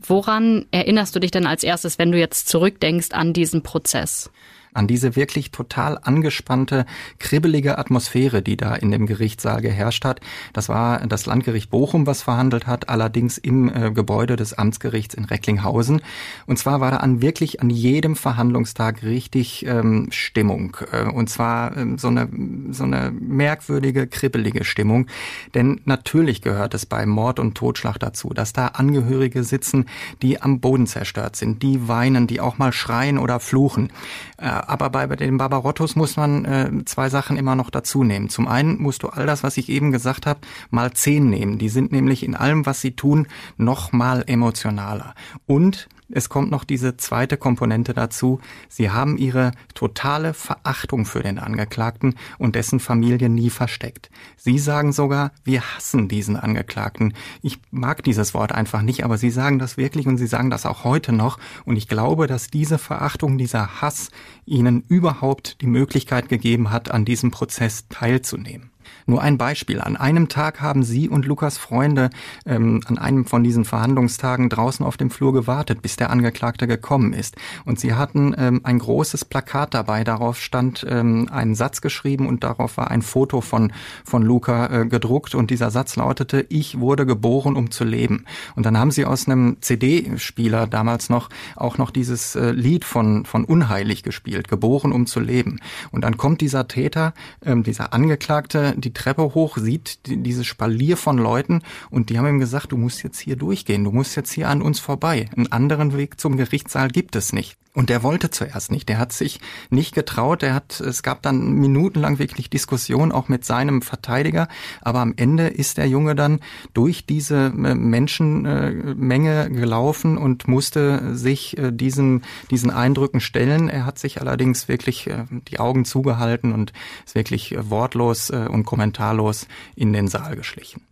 Woran 0.00 0.66
erinnerst 0.72 1.14
du 1.14 1.20
dich 1.20 1.30
denn 1.30 1.46
als 1.46 1.62
erstes, 1.62 1.98
wenn 1.98 2.10
du 2.10 2.18
jetzt 2.18 2.48
zurückdenkst 2.48 3.12
an 3.12 3.32
diesen 3.32 3.62
Prozess? 3.62 4.32
An 4.74 4.86
diese 4.86 5.16
wirklich 5.16 5.50
total 5.50 5.98
angespannte, 6.02 6.86
kribbelige 7.18 7.78
Atmosphäre, 7.78 8.42
die 8.42 8.56
da 8.56 8.74
in 8.74 8.90
dem 8.90 9.06
Gerichtssaal 9.06 9.60
geherrscht 9.60 10.04
hat. 10.04 10.20
Das 10.52 10.68
war 10.68 11.06
das 11.06 11.26
Landgericht 11.26 11.70
Bochum, 11.70 12.06
was 12.06 12.22
verhandelt 12.22 12.66
hat, 12.66 12.88
allerdings 12.88 13.38
im 13.38 13.68
äh, 13.68 13.90
Gebäude 13.90 14.36
des 14.36 14.54
Amtsgerichts 14.54 15.14
in 15.14 15.24
Recklinghausen. 15.24 16.02
Und 16.46 16.58
zwar 16.58 16.80
war 16.80 16.90
da 16.90 16.98
an 16.98 17.22
wirklich 17.22 17.60
an 17.60 17.70
jedem 17.70 18.16
Verhandlungstag 18.16 19.02
richtig 19.02 19.66
ähm, 19.66 20.08
Stimmung. 20.10 20.76
Äh, 20.90 21.04
und 21.04 21.28
zwar 21.28 21.76
ähm, 21.76 21.98
so, 21.98 22.08
eine, 22.08 22.28
so 22.70 22.84
eine 22.84 23.10
merkwürdige, 23.10 24.06
kribbelige 24.06 24.64
Stimmung. 24.64 25.06
Denn 25.54 25.80
natürlich 25.84 26.42
gehört 26.42 26.74
es 26.74 26.86
bei 26.86 27.06
Mord 27.06 27.38
und 27.38 27.54
Totschlag 27.54 27.98
dazu, 27.98 28.30
dass 28.30 28.52
da 28.52 28.68
Angehörige 28.68 29.44
sitzen, 29.44 29.86
die 30.22 30.40
am 30.40 30.60
Boden 30.60 30.86
zerstört 30.86 31.36
sind, 31.36 31.62
die 31.62 31.88
weinen, 31.88 32.26
die 32.26 32.40
auch 32.40 32.58
mal 32.58 32.72
schreien 32.72 33.18
oder 33.18 33.40
fluchen. 33.40 33.90
Äh, 34.38 34.61
aber 34.68 34.90
bei 34.90 35.06
den 35.06 35.38
Barbarottos 35.38 35.96
muss 35.96 36.16
man 36.16 36.44
äh, 36.44 36.70
zwei 36.84 37.08
Sachen 37.08 37.36
immer 37.36 37.54
noch 37.54 37.70
dazu 37.70 38.04
nehmen. 38.04 38.28
Zum 38.28 38.48
einen 38.48 38.80
musst 38.80 39.02
du 39.02 39.08
all 39.08 39.26
das, 39.26 39.42
was 39.42 39.56
ich 39.56 39.68
eben 39.68 39.92
gesagt 39.92 40.26
habe, 40.26 40.40
mal 40.70 40.92
zehn 40.92 41.28
nehmen. 41.28 41.58
Die 41.58 41.68
sind 41.68 41.92
nämlich 41.92 42.22
in 42.22 42.34
allem, 42.34 42.66
was 42.66 42.80
sie 42.80 42.92
tun, 42.92 43.26
noch 43.56 43.92
mal 43.92 44.24
emotionaler. 44.26 45.14
Und 45.46 45.88
es 46.12 46.28
kommt 46.28 46.50
noch 46.50 46.64
diese 46.64 46.96
zweite 46.96 47.36
Komponente 47.36 47.94
dazu. 47.94 48.40
Sie 48.68 48.90
haben 48.90 49.16
ihre 49.16 49.52
totale 49.74 50.34
Verachtung 50.34 51.04
für 51.06 51.22
den 51.22 51.38
Angeklagten 51.38 52.14
und 52.38 52.54
dessen 52.54 52.80
Familie 52.80 53.28
nie 53.28 53.50
versteckt. 53.50 54.10
Sie 54.36 54.58
sagen 54.58 54.92
sogar, 54.92 55.32
wir 55.44 55.62
hassen 55.62 56.08
diesen 56.08 56.36
Angeklagten. 56.36 57.14
Ich 57.40 57.58
mag 57.70 58.04
dieses 58.04 58.34
Wort 58.34 58.52
einfach 58.52 58.82
nicht, 58.82 59.04
aber 59.04 59.16
Sie 59.16 59.30
sagen 59.30 59.58
das 59.58 59.76
wirklich 59.76 60.06
und 60.06 60.18
Sie 60.18 60.26
sagen 60.26 60.50
das 60.50 60.66
auch 60.66 60.84
heute 60.84 61.12
noch. 61.12 61.38
Und 61.64 61.76
ich 61.76 61.88
glaube, 61.88 62.26
dass 62.26 62.48
diese 62.48 62.78
Verachtung, 62.78 63.38
dieser 63.38 63.80
Hass 63.80 64.10
Ihnen 64.44 64.82
überhaupt 64.88 65.60
die 65.62 65.66
Möglichkeit 65.66 66.28
gegeben 66.28 66.70
hat, 66.70 66.90
an 66.90 67.04
diesem 67.04 67.30
Prozess 67.30 67.88
teilzunehmen. 67.88 68.71
Nur 69.06 69.22
ein 69.22 69.38
Beispiel. 69.38 69.80
An 69.80 69.96
einem 69.96 70.28
Tag 70.28 70.60
haben 70.60 70.82
Sie 70.82 71.08
und 71.08 71.26
Lukas 71.26 71.58
Freunde 71.58 72.10
ähm, 72.46 72.80
an 72.86 72.98
einem 72.98 73.24
von 73.24 73.42
diesen 73.44 73.64
Verhandlungstagen 73.64 74.48
draußen 74.48 74.84
auf 74.84 74.96
dem 74.96 75.10
Flur 75.10 75.32
gewartet, 75.32 75.82
bis 75.82 75.96
der 75.96 76.10
Angeklagte 76.10 76.66
gekommen 76.66 77.12
ist. 77.12 77.36
Und 77.64 77.80
Sie 77.80 77.94
hatten 77.94 78.34
ähm, 78.36 78.60
ein 78.64 78.78
großes 78.78 79.24
Plakat 79.24 79.74
dabei. 79.74 80.04
Darauf 80.04 80.40
stand 80.40 80.86
ähm, 80.88 81.28
ein 81.30 81.54
Satz 81.54 81.80
geschrieben 81.80 82.26
und 82.26 82.44
darauf 82.44 82.76
war 82.76 82.90
ein 82.90 83.02
Foto 83.02 83.40
von, 83.40 83.72
von 84.04 84.22
Luca 84.22 84.66
äh, 84.82 84.86
gedruckt. 84.86 85.34
Und 85.34 85.50
dieser 85.50 85.70
Satz 85.70 85.96
lautete, 85.96 86.46
ich 86.48 86.80
wurde 86.80 87.06
geboren, 87.06 87.56
um 87.56 87.70
zu 87.70 87.84
leben. 87.84 88.24
Und 88.54 88.66
dann 88.66 88.78
haben 88.78 88.90
Sie 88.90 89.04
aus 89.04 89.26
einem 89.26 89.56
CD-Spieler 89.60 90.66
damals 90.66 91.08
noch 91.08 91.28
auch 91.56 91.78
noch 91.78 91.90
dieses 91.90 92.34
äh, 92.36 92.50
Lied 92.50 92.84
von, 92.84 93.24
von 93.24 93.44
Unheilig 93.44 94.02
gespielt, 94.02 94.48
geboren, 94.48 94.92
um 94.92 95.06
zu 95.06 95.20
leben. 95.20 95.60
Und 95.90 96.02
dann 96.04 96.16
kommt 96.16 96.40
dieser 96.40 96.68
Täter, 96.68 97.14
ähm, 97.44 97.62
dieser 97.62 97.92
Angeklagte, 97.92 98.71
die 98.76 98.92
Treppe 98.92 99.34
hoch, 99.34 99.56
sieht 99.58 100.06
die, 100.06 100.22
dieses 100.22 100.46
Spalier 100.46 100.96
von 100.96 101.18
Leuten 101.18 101.62
und 101.90 102.10
die 102.10 102.18
haben 102.18 102.26
ihm 102.26 102.38
gesagt, 102.38 102.72
du 102.72 102.76
musst 102.76 103.02
jetzt 103.02 103.18
hier 103.18 103.36
durchgehen, 103.36 103.84
du 103.84 103.92
musst 103.92 104.16
jetzt 104.16 104.32
hier 104.32 104.48
an 104.48 104.62
uns 104.62 104.80
vorbei. 104.80 105.28
Einen 105.36 105.50
anderen 105.50 105.96
Weg 105.96 106.20
zum 106.20 106.36
Gerichtssaal 106.36 106.88
gibt 106.88 107.16
es 107.16 107.32
nicht. 107.32 107.56
Und 107.74 107.88
der 107.88 108.02
wollte 108.02 108.28
zuerst 108.28 108.70
nicht. 108.70 108.90
Der 108.90 108.98
hat 108.98 109.14
sich 109.14 109.40
nicht 109.70 109.94
getraut. 109.94 110.42
Der 110.42 110.54
hat, 110.54 110.78
es 110.80 111.02
gab 111.02 111.22
dann 111.22 111.52
minutenlang 111.54 112.18
wirklich 112.18 112.50
Diskussion 112.50 113.12
auch 113.12 113.28
mit 113.28 113.46
seinem 113.46 113.80
Verteidiger. 113.80 114.48
Aber 114.82 115.00
am 115.00 115.14
Ende 115.16 115.46
ist 115.46 115.78
der 115.78 115.88
Junge 115.88 116.14
dann 116.14 116.40
durch 116.74 117.06
diese 117.06 117.46
äh, 117.46 117.74
Menschenmenge 117.74 119.50
gelaufen 119.50 120.18
und 120.18 120.48
musste 120.48 121.16
sich 121.16 121.56
äh, 121.56 121.72
diesen, 121.72 122.24
diesen 122.50 122.70
Eindrücken 122.70 123.20
stellen. 123.20 123.70
Er 123.70 123.86
hat 123.86 123.98
sich 123.98 124.20
allerdings 124.20 124.68
wirklich 124.68 125.06
äh, 125.06 125.24
die 125.48 125.58
Augen 125.58 125.86
zugehalten 125.86 126.52
und 126.52 126.74
ist 127.06 127.14
wirklich 127.14 127.56
wortlos 127.58 128.30
und 128.30 128.64
kommentarlos 128.64 129.46
in 129.74 129.92
den 129.92 130.08
Saal 130.08 130.36
geschlichen. 130.36 130.82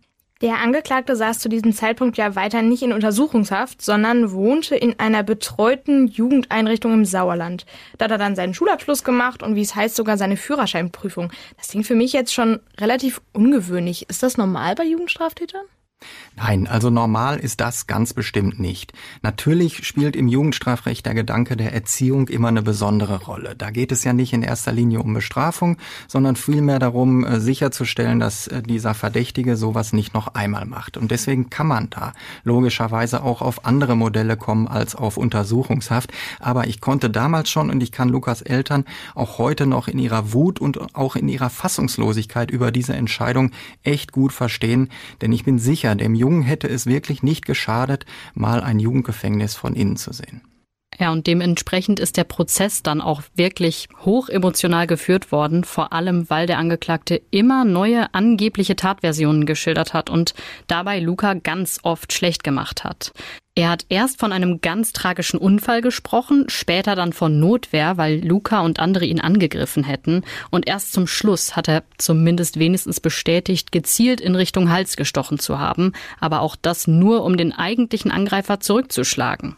Der 0.41 0.57
Angeklagte 0.57 1.15
saß 1.15 1.37
zu 1.37 1.49
diesem 1.49 1.71
Zeitpunkt 1.71 2.17
ja 2.17 2.35
weiter 2.35 2.63
nicht 2.63 2.81
in 2.81 2.93
Untersuchungshaft, 2.93 3.79
sondern 3.79 4.31
wohnte 4.31 4.75
in 4.75 4.99
einer 4.99 5.21
betreuten 5.21 6.07
Jugendeinrichtung 6.07 6.93
im 6.93 7.05
Sauerland. 7.05 7.67
Da 7.99 8.05
hat 8.05 8.11
er 8.11 8.17
dann 8.17 8.35
seinen 8.35 8.55
Schulabschluss 8.55 9.03
gemacht 9.03 9.43
und 9.43 9.55
wie 9.55 9.61
es 9.61 9.75
heißt 9.75 9.95
sogar 9.95 10.17
seine 10.17 10.37
Führerscheinprüfung. 10.37 11.31
Das 11.57 11.69
klingt 11.69 11.85
für 11.85 11.93
mich 11.93 12.11
jetzt 12.11 12.33
schon 12.33 12.59
relativ 12.79 13.21
ungewöhnlich. 13.33 14.09
Ist 14.09 14.23
das 14.23 14.37
normal 14.37 14.73
bei 14.73 14.83
Jugendstraftätern? 14.83 15.65
Nein, 16.35 16.65
also 16.65 16.89
normal 16.89 17.37
ist 17.37 17.61
das 17.61 17.87
ganz 17.87 18.13
bestimmt 18.13 18.59
nicht. 18.59 18.93
Natürlich 19.21 19.85
spielt 19.85 20.15
im 20.15 20.27
Jugendstrafrecht 20.27 21.05
der 21.05 21.13
Gedanke 21.13 21.57
der 21.57 21.73
Erziehung 21.73 22.29
immer 22.29 22.47
eine 22.47 22.63
besondere 22.63 23.23
Rolle. 23.23 23.53
Da 23.55 23.69
geht 23.69 23.91
es 23.91 24.03
ja 24.03 24.13
nicht 24.13 24.33
in 24.33 24.41
erster 24.41 24.71
Linie 24.71 25.01
um 25.01 25.13
Bestrafung, 25.13 25.77
sondern 26.07 26.35
vielmehr 26.35 26.79
darum, 26.79 27.25
äh, 27.25 27.39
sicherzustellen, 27.39 28.19
dass 28.19 28.47
äh, 28.47 28.63
dieser 28.63 28.93
Verdächtige 28.93 29.57
sowas 29.57 29.93
nicht 29.93 30.13
noch 30.13 30.33
einmal 30.33 30.65
macht. 30.65 30.97
Und 30.97 31.11
deswegen 31.11 31.49
kann 31.49 31.67
man 31.67 31.89
da 31.89 32.13
logischerweise 32.43 33.23
auch 33.23 33.41
auf 33.41 33.65
andere 33.65 33.95
Modelle 33.95 34.37
kommen 34.37 34.67
als 34.67 34.95
auf 34.95 35.17
Untersuchungshaft. 35.17 36.11
Aber 36.39 36.65
ich 36.67 36.81
konnte 36.81 37.09
damals 37.09 37.49
schon 37.49 37.69
und 37.69 37.83
ich 37.83 37.91
kann 37.91 38.09
Lukas 38.09 38.41
Eltern 38.41 38.85
auch 39.15 39.37
heute 39.37 39.67
noch 39.67 39.87
in 39.87 39.99
ihrer 39.99 40.33
Wut 40.33 40.59
und 40.59 40.95
auch 40.95 41.15
in 41.15 41.27
ihrer 41.27 41.49
Fassungslosigkeit 41.49 42.49
über 42.51 42.71
diese 42.71 42.93
Entscheidung 42.93 43.51
echt 43.83 44.11
gut 44.11 44.31
verstehen, 44.33 44.89
denn 45.21 45.31
ich 45.31 45.43
bin 45.43 45.59
sicher, 45.91 45.95
dem 45.95 46.15
Jungen 46.15 46.43
hätte 46.43 46.67
es 46.67 46.85
wirklich 46.85 47.23
nicht 47.23 47.45
geschadet, 47.45 48.05
mal 48.33 48.61
ein 48.61 48.79
Jugendgefängnis 48.79 49.55
von 49.55 49.75
innen 49.75 49.97
zu 49.97 50.13
sehen. 50.13 50.41
Ja, 50.99 51.11
und 51.11 51.25
dementsprechend 51.25 51.99
ist 51.99 52.17
der 52.17 52.25
Prozess 52.25 52.83
dann 52.83 53.01
auch 53.01 53.23
wirklich 53.33 53.87
hoch 54.05 54.27
emotional 54.27 54.87
geführt 54.87 55.31
worden, 55.31 55.63
vor 55.63 55.93
allem 55.93 56.29
weil 56.29 56.47
der 56.47 56.57
Angeklagte 56.57 57.21
immer 57.31 57.63
neue 57.63 58.13
angebliche 58.13 58.75
Tatversionen 58.75 59.45
geschildert 59.45 59.93
hat 59.93 60.09
und 60.09 60.33
dabei 60.67 60.99
Luca 60.99 61.33
ganz 61.33 61.79
oft 61.83 62.11
schlecht 62.11 62.43
gemacht 62.43 62.83
hat. 62.83 63.13
Er 63.53 63.69
hat 63.69 63.85
erst 63.89 64.17
von 64.17 64.31
einem 64.31 64.61
ganz 64.61 64.93
tragischen 64.93 65.37
Unfall 65.37 65.81
gesprochen, 65.81 66.45
später 66.47 66.95
dann 66.95 67.11
von 67.11 67.37
Notwehr, 67.37 67.97
weil 67.97 68.25
Luca 68.25 68.61
und 68.61 68.79
andere 68.79 69.05
ihn 69.05 69.19
angegriffen 69.19 69.83
hätten. 69.83 70.23
Und 70.51 70.67
erst 70.67 70.93
zum 70.93 71.05
Schluss 71.05 71.57
hat 71.57 71.67
er 71.67 71.83
zumindest 71.97 72.59
wenigstens 72.59 73.01
bestätigt, 73.01 73.73
gezielt 73.73 74.21
in 74.21 74.35
Richtung 74.35 74.69
Hals 74.69 74.95
gestochen 74.95 75.37
zu 75.37 75.59
haben, 75.59 75.91
aber 76.21 76.39
auch 76.39 76.55
das 76.55 76.87
nur, 76.87 77.25
um 77.25 77.35
den 77.35 77.51
eigentlichen 77.51 78.09
Angreifer 78.09 78.61
zurückzuschlagen. 78.61 79.57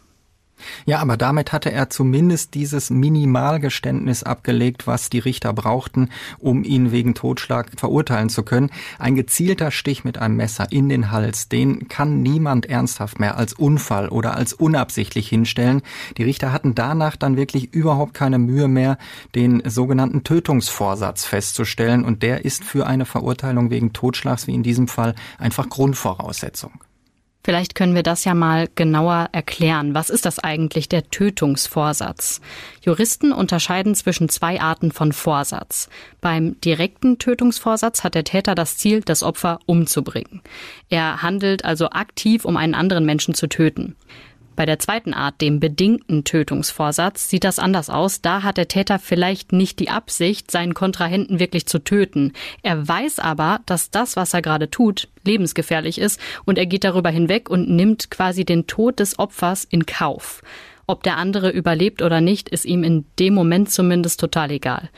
Ja, 0.85 0.99
aber 0.99 1.17
damit 1.17 1.51
hatte 1.51 1.71
er 1.71 1.89
zumindest 1.89 2.53
dieses 2.53 2.89
Minimalgeständnis 2.89 4.23
abgelegt, 4.23 4.87
was 4.87 5.09
die 5.09 5.19
Richter 5.19 5.53
brauchten, 5.53 6.09
um 6.39 6.63
ihn 6.63 6.91
wegen 6.91 7.13
Totschlag 7.13 7.71
verurteilen 7.77 8.29
zu 8.29 8.43
können. 8.43 8.69
Ein 8.99 9.15
gezielter 9.15 9.71
Stich 9.71 10.03
mit 10.03 10.17
einem 10.17 10.35
Messer 10.35 10.67
in 10.71 10.89
den 10.89 11.11
Hals, 11.11 11.49
den 11.49 11.87
kann 11.87 12.21
niemand 12.21 12.65
ernsthaft 12.65 13.19
mehr 13.19 13.37
als 13.37 13.53
Unfall 13.53 14.09
oder 14.09 14.35
als 14.35 14.53
unabsichtlich 14.53 15.27
hinstellen. 15.29 15.81
Die 16.17 16.23
Richter 16.23 16.51
hatten 16.51 16.75
danach 16.75 17.15
dann 17.15 17.37
wirklich 17.37 17.73
überhaupt 17.73 18.13
keine 18.13 18.39
Mühe 18.39 18.67
mehr, 18.67 18.97
den 19.35 19.61
sogenannten 19.65 20.23
Tötungsvorsatz 20.23 21.25
festzustellen 21.25 22.05
und 22.05 22.23
der 22.23 22.45
ist 22.45 22.63
für 22.63 22.87
eine 22.87 23.05
Verurteilung 23.05 23.69
wegen 23.69 23.93
Totschlags 23.93 24.47
wie 24.47 24.55
in 24.55 24.63
diesem 24.63 24.87
Fall 24.87 25.15
einfach 25.37 25.69
Grundvoraussetzung. 25.69 26.71
Vielleicht 27.45 27.75
können 27.75 27.93
wir 27.93 28.03
das 28.03 28.23
ja 28.23 28.33
mal 28.33 28.69
genauer 28.73 29.27
erklären. 29.33 29.93
Was 29.93 30.09
ist 30.09 30.25
das 30.25 30.39
eigentlich, 30.39 30.87
der 30.87 31.09
Tötungsvorsatz? 31.09 32.39
Juristen 32.81 33.33
unterscheiden 33.33 33.95
zwischen 33.95 34.29
zwei 34.29 34.61
Arten 34.61 34.93
von 34.93 35.11
Vorsatz. 35.11 35.89
Beim 36.21 36.59
direkten 36.61 37.19
Tötungsvorsatz 37.19 38.05
hat 38.05 38.15
der 38.15 38.23
Täter 38.23 38.55
das 38.55 38.77
Ziel, 38.77 39.01
das 39.01 39.23
Opfer 39.23 39.59
umzubringen. 39.65 40.41
Er 40.89 41.21
handelt 41.21 41.65
also 41.65 41.89
aktiv, 41.89 42.45
um 42.45 42.55
einen 42.55 42.75
anderen 42.75 43.05
Menschen 43.05 43.33
zu 43.33 43.47
töten. 43.47 43.97
Bei 44.55 44.65
der 44.65 44.79
zweiten 44.79 45.13
Art, 45.13 45.41
dem 45.41 45.59
bedingten 45.59 46.23
Tötungsvorsatz, 46.23 47.29
sieht 47.29 47.43
das 47.43 47.59
anders 47.59 47.89
aus. 47.89 48.21
Da 48.21 48.43
hat 48.43 48.57
der 48.57 48.67
Täter 48.67 48.99
vielleicht 48.99 49.51
nicht 49.51 49.79
die 49.79 49.89
Absicht, 49.89 50.51
seinen 50.51 50.73
Kontrahenten 50.73 51.39
wirklich 51.39 51.65
zu 51.65 51.79
töten. 51.79 52.33
Er 52.61 52.87
weiß 52.87 53.19
aber, 53.19 53.61
dass 53.65 53.89
das, 53.89 54.15
was 54.15 54.33
er 54.33 54.41
gerade 54.41 54.69
tut, 54.69 55.09
lebensgefährlich 55.25 55.99
ist 55.99 56.19
und 56.45 56.57
er 56.57 56.65
geht 56.65 56.83
darüber 56.83 57.09
hinweg 57.09 57.49
und 57.49 57.69
nimmt 57.69 58.11
quasi 58.11 58.45
den 58.45 58.67
Tod 58.67 58.99
des 58.99 59.17
Opfers 59.17 59.63
in 59.63 59.85
Kauf. 59.85 60.41
Ob 60.85 61.03
der 61.03 61.17
andere 61.17 61.49
überlebt 61.49 62.01
oder 62.01 62.21
nicht, 62.21 62.49
ist 62.49 62.65
ihm 62.65 62.83
in 62.83 63.05
dem 63.19 63.33
Moment 63.33 63.71
zumindest 63.71 64.19
total 64.19 64.51
egal. 64.51 64.89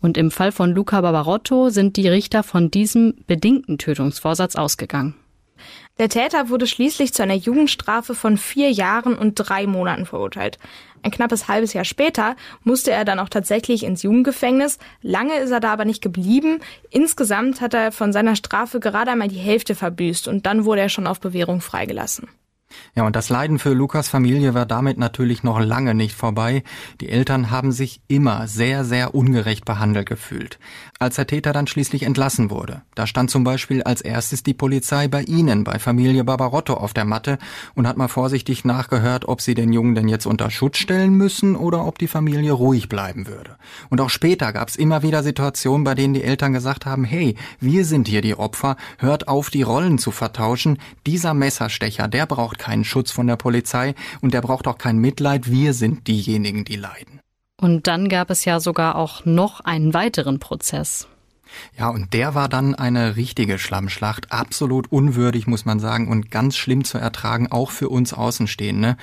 Und 0.00 0.18
im 0.18 0.30
Fall 0.30 0.52
von 0.52 0.72
Luca 0.72 1.00
Barbarotto 1.00 1.70
sind 1.70 1.96
die 1.96 2.08
Richter 2.08 2.42
von 2.42 2.70
diesem 2.70 3.14
bedingten 3.26 3.78
Tötungsvorsatz 3.78 4.56
ausgegangen. 4.56 5.14
Der 5.98 6.08
Täter 6.08 6.48
wurde 6.48 6.66
schließlich 6.66 7.14
zu 7.14 7.22
einer 7.22 7.34
Jugendstrafe 7.34 8.14
von 8.14 8.36
vier 8.36 8.70
Jahren 8.70 9.16
und 9.16 9.34
drei 9.34 9.66
Monaten 9.66 10.06
verurteilt. 10.06 10.58
Ein 11.02 11.10
knappes 11.10 11.48
halbes 11.48 11.74
Jahr 11.74 11.84
später 11.84 12.34
musste 12.62 12.90
er 12.90 13.04
dann 13.04 13.18
auch 13.18 13.28
tatsächlich 13.28 13.84
ins 13.84 14.02
Jugendgefängnis. 14.02 14.78
Lange 15.02 15.36
ist 15.38 15.50
er 15.50 15.60
da 15.60 15.72
aber 15.72 15.84
nicht 15.84 16.02
geblieben. 16.02 16.60
Insgesamt 16.90 17.60
hat 17.60 17.74
er 17.74 17.92
von 17.92 18.12
seiner 18.12 18.36
Strafe 18.36 18.80
gerade 18.80 19.10
einmal 19.10 19.28
die 19.28 19.36
Hälfte 19.36 19.74
verbüßt 19.74 20.28
und 20.28 20.46
dann 20.46 20.64
wurde 20.64 20.80
er 20.80 20.88
schon 20.88 21.06
auf 21.06 21.20
Bewährung 21.20 21.60
freigelassen. 21.60 22.28
Ja, 22.94 23.04
und 23.04 23.16
das 23.16 23.28
Leiden 23.28 23.58
für 23.58 23.72
Lukas 23.72 24.08
Familie 24.08 24.54
war 24.54 24.66
damit 24.66 24.98
natürlich 24.98 25.42
noch 25.42 25.60
lange 25.60 25.94
nicht 25.94 26.14
vorbei. 26.14 26.62
Die 27.00 27.08
Eltern 27.08 27.50
haben 27.50 27.72
sich 27.72 28.00
immer 28.08 28.46
sehr, 28.46 28.84
sehr 28.84 29.14
ungerecht 29.14 29.64
behandelt 29.64 30.08
gefühlt. 30.08 30.58
Als 30.98 31.16
der 31.16 31.26
Täter 31.26 31.52
dann 31.52 31.66
schließlich 31.66 32.04
entlassen 32.04 32.50
wurde, 32.50 32.82
da 32.94 33.06
stand 33.06 33.30
zum 33.30 33.42
Beispiel 33.42 33.82
als 33.82 34.00
erstes 34.00 34.42
die 34.42 34.54
Polizei 34.54 35.08
bei 35.08 35.22
Ihnen, 35.22 35.64
bei 35.64 35.78
Familie 35.78 36.24
Barbarotto 36.24 36.74
auf 36.74 36.94
der 36.94 37.04
Matte 37.04 37.38
und 37.74 37.88
hat 37.88 37.96
mal 37.96 38.08
vorsichtig 38.08 38.64
nachgehört, 38.64 39.26
ob 39.26 39.40
sie 39.40 39.54
den 39.54 39.72
Jungen 39.72 39.94
denn 39.94 40.08
jetzt 40.08 40.26
unter 40.26 40.50
Schutz 40.50 40.78
stellen 40.78 41.14
müssen 41.14 41.56
oder 41.56 41.84
ob 41.84 41.98
die 41.98 42.06
Familie 42.06 42.52
ruhig 42.52 42.88
bleiben 42.88 43.26
würde. 43.26 43.56
Und 43.90 44.00
auch 44.00 44.10
später 44.10 44.52
gab 44.52 44.68
es 44.68 44.76
immer 44.76 45.02
wieder 45.02 45.22
Situationen, 45.22 45.84
bei 45.84 45.94
denen 45.94 46.14
die 46.14 46.22
Eltern 46.22 46.52
gesagt 46.52 46.86
haben, 46.86 47.04
hey, 47.04 47.36
wir 47.60 47.84
sind 47.84 48.08
hier 48.08 48.20
die 48.20 48.36
Opfer, 48.36 48.76
hört 48.98 49.28
auf, 49.28 49.50
die 49.50 49.62
Rollen 49.62 49.98
zu 49.98 50.10
vertauschen. 50.10 50.78
Dieser 51.06 51.34
Messerstecher, 51.34 52.08
der 52.08 52.26
braucht 52.26 52.58
keinen 52.64 52.84
Schutz 52.84 53.10
von 53.10 53.26
der 53.26 53.36
Polizei 53.36 53.94
und 54.22 54.32
der 54.32 54.40
braucht 54.40 54.66
auch 54.66 54.78
kein 54.78 54.98
Mitleid. 54.98 55.50
Wir 55.50 55.74
sind 55.74 56.06
diejenigen, 56.06 56.64
die 56.64 56.76
leiden. 56.76 57.20
Und 57.60 57.86
dann 57.86 58.08
gab 58.08 58.30
es 58.30 58.44
ja 58.44 58.58
sogar 58.58 58.96
auch 58.96 59.24
noch 59.24 59.60
einen 59.60 59.94
weiteren 59.94 60.38
Prozess. 60.38 61.06
Ja, 61.78 61.88
und 61.88 62.12
der 62.12 62.34
war 62.34 62.48
dann 62.48 62.74
eine 62.74 63.16
richtige 63.16 63.58
Schlammschlacht, 63.58 64.32
absolut 64.32 64.90
unwürdig, 64.90 65.46
muss 65.46 65.64
man 65.64 65.80
sagen, 65.80 66.08
und 66.08 66.30
ganz 66.30 66.56
schlimm 66.56 66.84
zu 66.84 66.98
ertragen, 66.98 67.50
auch 67.50 67.70
für 67.70 67.88
uns 67.88 68.12
Außenstehende. 68.12 68.96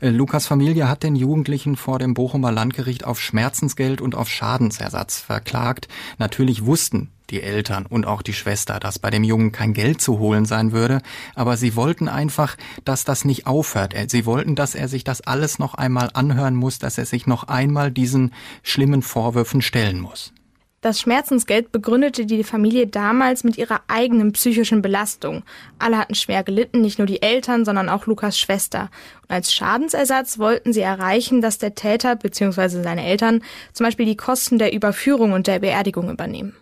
Äh, 0.00 0.10
Lukas 0.10 0.46
Familie 0.46 0.88
hat 0.88 1.02
den 1.02 1.16
Jugendlichen 1.16 1.76
vor 1.76 1.98
dem 1.98 2.14
Bochumer 2.14 2.52
Landgericht 2.52 3.04
auf 3.04 3.20
Schmerzensgeld 3.20 4.00
und 4.00 4.14
auf 4.14 4.28
Schadensersatz 4.28 5.18
verklagt. 5.18 5.88
Natürlich 6.18 6.64
wussten 6.64 7.10
die 7.30 7.42
Eltern 7.42 7.86
und 7.86 8.06
auch 8.06 8.22
die 8.22 8.32
Schwester, 8.32 8.80
dass 8.80 8.98
bei 8.98 9.10
dem 9.10 9.24
Jungen 9.24 9.52
kein 9.52 9.74
Geld 9.74 10.00
zu 10.00 10.18
holen 10.18 10.46
sein 10.46 10.72
würde, 10.72 11.02
aber 11.34 11.56
sie 11.56 11.76
wollten 11.76 12.08
einfach, 12.08 12.56
dass 12.84 13.04
das 13.04 13.24
nicht 13.24 13.46
aufhört. 13.46 13.94
Sie 14.08 14.24
wollten, 14.26 14.54
dass 14.54 14.74
er 14.74 14.88
sich 14.88 15.04
das 15.04 15.20
alles 15.20 15.58
noch 15.58 15.74
einmal 15.74 16.10
anhören 16.14 16.54
muss, 16.54 16.78
dass 16.78 16.98
er 16.98 17.06
sich 17.06 17.26
noch 17.26 17.44
einmal 17.44 17.90
diesen 17.90 18.32
schlimmen 18.62 19.02
Vorwürfen 19.02 19.62
stellen 19.62 20.00
muss. 20.00 20.32
Das 20.80 21.00
Schmerzensgeld 21.00 21.72
begründete 21.72 22.24
die 22.24 22.44
Familie 22.44 22.86
damals 22.86 23.42
mit 23.42 23.58
ihrer 23.58 23.80
eigenen 23.88 24.30
psychischen 24.30 24.80
Belastung. 24.80 25.42
Alle 25.80 25.98
hatten 25.98 26.14
schwer 26.14 26.44
gelitten, 26.44 26.82
nicht 26.82 26.98
nur 26.98 27.06
die 27.06 27.20
Eltern, 27.20 27.64
sondern 27.64 27.88
auch 27.88 28.06
Lukas 28.06 28.38
Schwester. 28.38 28.88
Und 29.22 29.30
als 29.32 29.52
Schadensersatz 29.52 30.38
wollten 30.38 30.72
sie 30.72 30.82
erreichen, 30.82 31.40
dass 31.40 31.58
der 31.58 31.74
Täter 31.74 32.14
bzw. 32.14 32.82
seine 32.82 33.04
Eltern 33.04 33.42
zum 33.72 33.86
Beispiel 33.86 34.06
die 34.06 34.16
Kosten 34.16 34.58
der 34.58 34.72
Überführung 34.72 35.32
und 35.32 35.48
der 35.48 35.58
Beerdigung 35.58 36.10
übernehmen. 36.10 36.54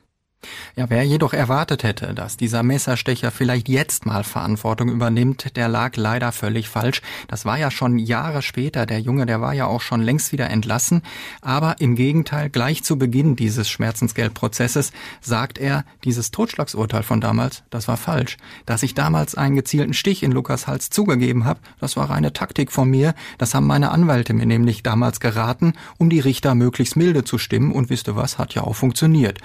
Ja, 0.77 0.91
wer 0.91 1.03
jedoch 1.05 1.33
erwartet 1.33 1.83
hätte, 1.83 2.15
dass 2.15 2.37
dieser 2.37 2.63
Messerstecher 2.63 3.31
vielleicht 3.31 3.69
jetzt 3.69 4.07
mal 4.07 4.25
Verantwortung 4.25 4.91
übernimmt, 4.91 5.57
der 5.57 5.69
lag 5.69 5.97
leider 5.97 6.33
völlig 6.33 6.69
falsch. 6.69 7.03
Das 7.29 7.45
war 7.45 7.59
ja 7.59 7.71
schon 7.71 7.99
Jahre 7.99 8.43
später. 8.43 8.87
Der 8.87 9.01
Junge, 9.01 9.27
der 9.27 9.41
war 9.41 9.55
ja 9.55 9.67
auch 9.67 9.81
schon 9.81 10.03
längst 10.03 10.33
wieder 10.33 10.51
entlassen. 10.51 11.03
Aber 11.41 11.77
im 11.81 11.97
Gegenteil, 11.97 12.51
gleich 12.51 12.85
zu 12.85 12.99
Beginn 12.99 13.37
dieses 13.37 13.69
Schmerzensgeldprozesses 13.71 14.93
sagt 15.21 15.59
er, 15.59 15.85
dieses 16.05 16.31
Totschlagsurteil 16.31 17.03
von 17.03 17.21
damals, 17.21 17.63
das 17.71 17.89
war 17.89 17.97
falsch. 17.97 18.37
Dass 18.67 18.83
ich 18.83 18.95
damals 18.95 19.35
einen 19.35 19.57
gezielten 19.57 19.95
Stich 19.95 20.23
in 20.23 20.33
Lukas 20.33 20.67
Hals 20.67 20.91
zugegeben 20.91 21.45
habe, 21.45 21.61
das 21.81 21.97
war 21.97 22.11
reine 22.11 22.33
Taktik 22.33 22.73
von 22.73 22.91
mir. 22.91 23.15
Das 23.39 23.55
haben 23.55 23.67
meine 23.67 23.91
Anwälte 23.91 24.35
mir 24.35 24.47
nämlich 24.47 24.83
damals 24.83 25.21
geraten, 25.21 25.75
um 25.99 26.11
die 26.11 26.21
Richter 26.21 26.55
möglichst 26.55 26.97
milde 26.97 27.25
zu 27.25 27.39
stimmen. 27.39 27.73
Und 27.73 27.91
wisst 27.91 28.09
ihr 28.09 28.17
was, 28.17 28.39
hat 28.39 28.55
ja 28.55 28.63
auch 28.63 28.75
funktioniert. 28.75 29.41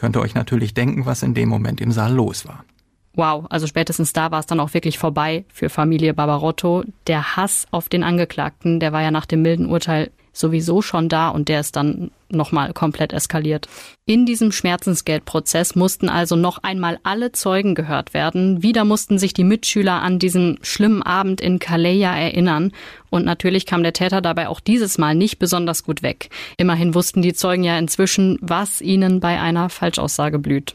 Könnt 0.00 0.16
ihr 0.16 0.22
euch 0.22 0.34
natürlich 0.34 0.72
denken, 0.72 1.04
was 1.04 1.22
in 1.22 1.34
dem 1.34 1.50
Moment 1.50 1.78
im 1.82 1.92
Saal 1.92 2.14
los 2.14 2.48
war. 2.48 2.64
Wow, 3.12 3.44
also 3.50 3.66
spätestens 3.66 4.14
da 4.14 4.30
war 4.30 4.40
es 4.40 4.46
dann 4.46 4.58
auch 4.58 4.72
wirklich 4.72 4.98
vorbei 4.98 5.44
für 5.52 5.68
Familie 5.68 6.14
Barbarotto. 6.14 6.84
Der 7.06 7.36
Hass 7.36 7.66
auf 7.70 7.90
den 7.90 8.02
Angeklagten, 8.02 8.80
der 8.80 8.94
war 8.94 9.02
ja 9.02 9.10
nach 9.10 9.26
dem 9.26 9.42
milden 9.42 9.66
Urteil 9.66 10.10
sowieso 10.40 10.82
schon 10.82 11.08
da 11.08 11.28
und 11.28 11.48
der 11.48 11.60
ist 11.60 11.76
dann 11.76 12.10
nochmal 12.30 12.72
komplett 12.72 13.12
eskaliert. 13.12 13.68
In 14.06 14.26
diesem 14.26 14.52
Schmerzensgeldprozess 14.52 15.74
mussten 15.74 16.08
also 16.08 16.36
noch 16.36 16.58
einmal 16.58 16.98
alle 17.02 17.32
Zeugen 17.32 17.74
gehört 17.74 18.14
werden. 18.14 18.62
Wieder 18.62 18.84
mussten 18.84 19.18
sich 19.18 19.34
die 19.34 19.44
Mitschüler 19.44 20.02
an 20.02 20.18
diesen 20.18 20.58
schlimmen 20.62 21.02
Abend 21.02 21.40
in 21.40 21.58
Kaleja 21.58 22.14
erinnern. 22.14 22.72
Und 23.10 23.24
natürlich 23.24 23.66
kam 23.66 23.82
der 23.82 23.92
Täter 23.92 24.20
dabei 24.20 24.48
auch 24.48 24.60
dieses 24.60 24.98
Mal 24.98 25.14
nicht 25.14 25.38
besonders 25.38 25.84
gut 25.84 26.02
weg. 26.02 26.30
Immerhin 26.56 26.94
wussten 26.94 27.22
die 27.22 27.34
Zeugen 27.34 27.64
ja 27.64 27.78
inzwischen, 27.78 28.38
was 28.40 28.80
ihnen 28.80 29.20
bei 29.20 29.40
einer 29.40 29.68
Falschaussage 29.68 30.38
blüht. 30.38 30.74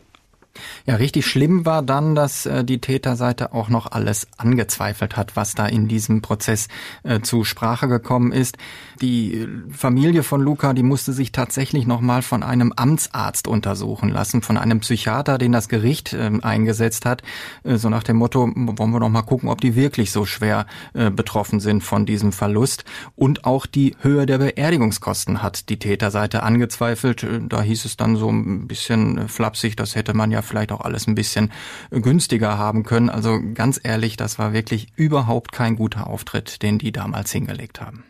Ja, 0.85 0.95
richtig 0.95 1.25
schlimm 1.25 1.65
war 1.65 1.81
dann, 1.81 2.15
dass 2.15 2.45
äh, 2.45 2.63
die 2.63 2.79
Täterseite 2.79 3.53
auch 3.53 3.69
noch 3.69 3.91
alles 3.91 4.27
angezweifelt 4.37 5.17
hat, 5.17 5.35
was 5.35 5.55
da 5.55 5.65
in 5.65 5.87
diesem 5.87 6.21
Prozess 6.21 6.67
äh, 7.03 7.21
zu 7.21 7.43
Sprache 7.43 7.87
gekommen 7.87 8.31
ist. 8.31 8.57
Die 9.01 9.47
Familie 9.71 10.23
von 10.23 10.41
Luca, 10.41 10.73
die 10.73 10.83
musste 10.83 11.11
sich 11.11 11.31
tatsächlich 11.31 11.85
nochmal 11.85 12.21
von 12.21 12.43
einem 12.43 12.73
Amtsarzt 12.75 13.47
untersuchen 13.47 14.09
lassen, 14.09 14.41
von 14.41 14.57
einem 14.57 14.79
Psychiater, 14.79 15.37
den 15.37 15.51
das 15.51 15.67
Gericht 15.69 16.13
äh, 16.13 16.31
eingesetzt 16.41 17.05
hat, 17.05 17.23
äh, 17.63 17.77
so 17.77 17.89
nach 17.89 18.03
dem 18.03 18.17
Motto, 18.17 18.49
wollen 18.55 18.91
wir 18.91 18.99
noch 18.99 19.09
mal 19.09 19.21
gucken, 19.23 19.49
ob 19.49 19.61
die 19.61 19.75
wirklich 19.75 20.11
so 20.11 20.25
schwer 20.25 20.65
äh, 20.93 21.09
betroffen 21.09 21.59
sind 21.59 21.83
von 21.83 22.05
diesem 22.05 22.31
Verlust. 22.31 22.85
Und 23.15 23.45
auch 23.45 23.65
die 23.65 23.95
Höhe 24.01 24.25
der 24.25 24.37
Beerdigungskosten 24.37 25.41
hat 25.41 25.69
die 25.69 25.79
Täterseite 25.79 26.43
angezweifelt. 26.43 27.23
Äh, 27.23 27.41
da 27.47 27.61
hieß 27.61 27.85
es 27.85 27.97
dann 27.97 28.15
so 28.15 28.29
ein 28.29 28.67
bisschen 28.67 29.27
flapsig, 29.27 29.75
das 29.75 29.95
hätte 29.95 30.13
man 30.13 30.31
ja 30.31 30.41
vielleicht 30.45 30.71
auch 30.71 30.81
alles 30.81 31.07
ein 31.07 31.15
bisschen 31.15 31.51
günstiger 31.91 32.57
haben 32.57 32.83
können. 32.83 33.09
Also 33.09 33.39
ganz 33.53 33.79
ehrlich, 33.83 34.17
das 34.17 34.39
war 34.39 34.53
wirklich 34.53 34.87
überhaupt 34.95 35.51
kein 35.51 35.75
guter 35.75 36.07
Auftritt, 36.07 36.61
den 36.61 36.77
die 36.77 36.91
damals 36.91 37.31
hingelegt 37.31 37.81
haben. 37.81 38.03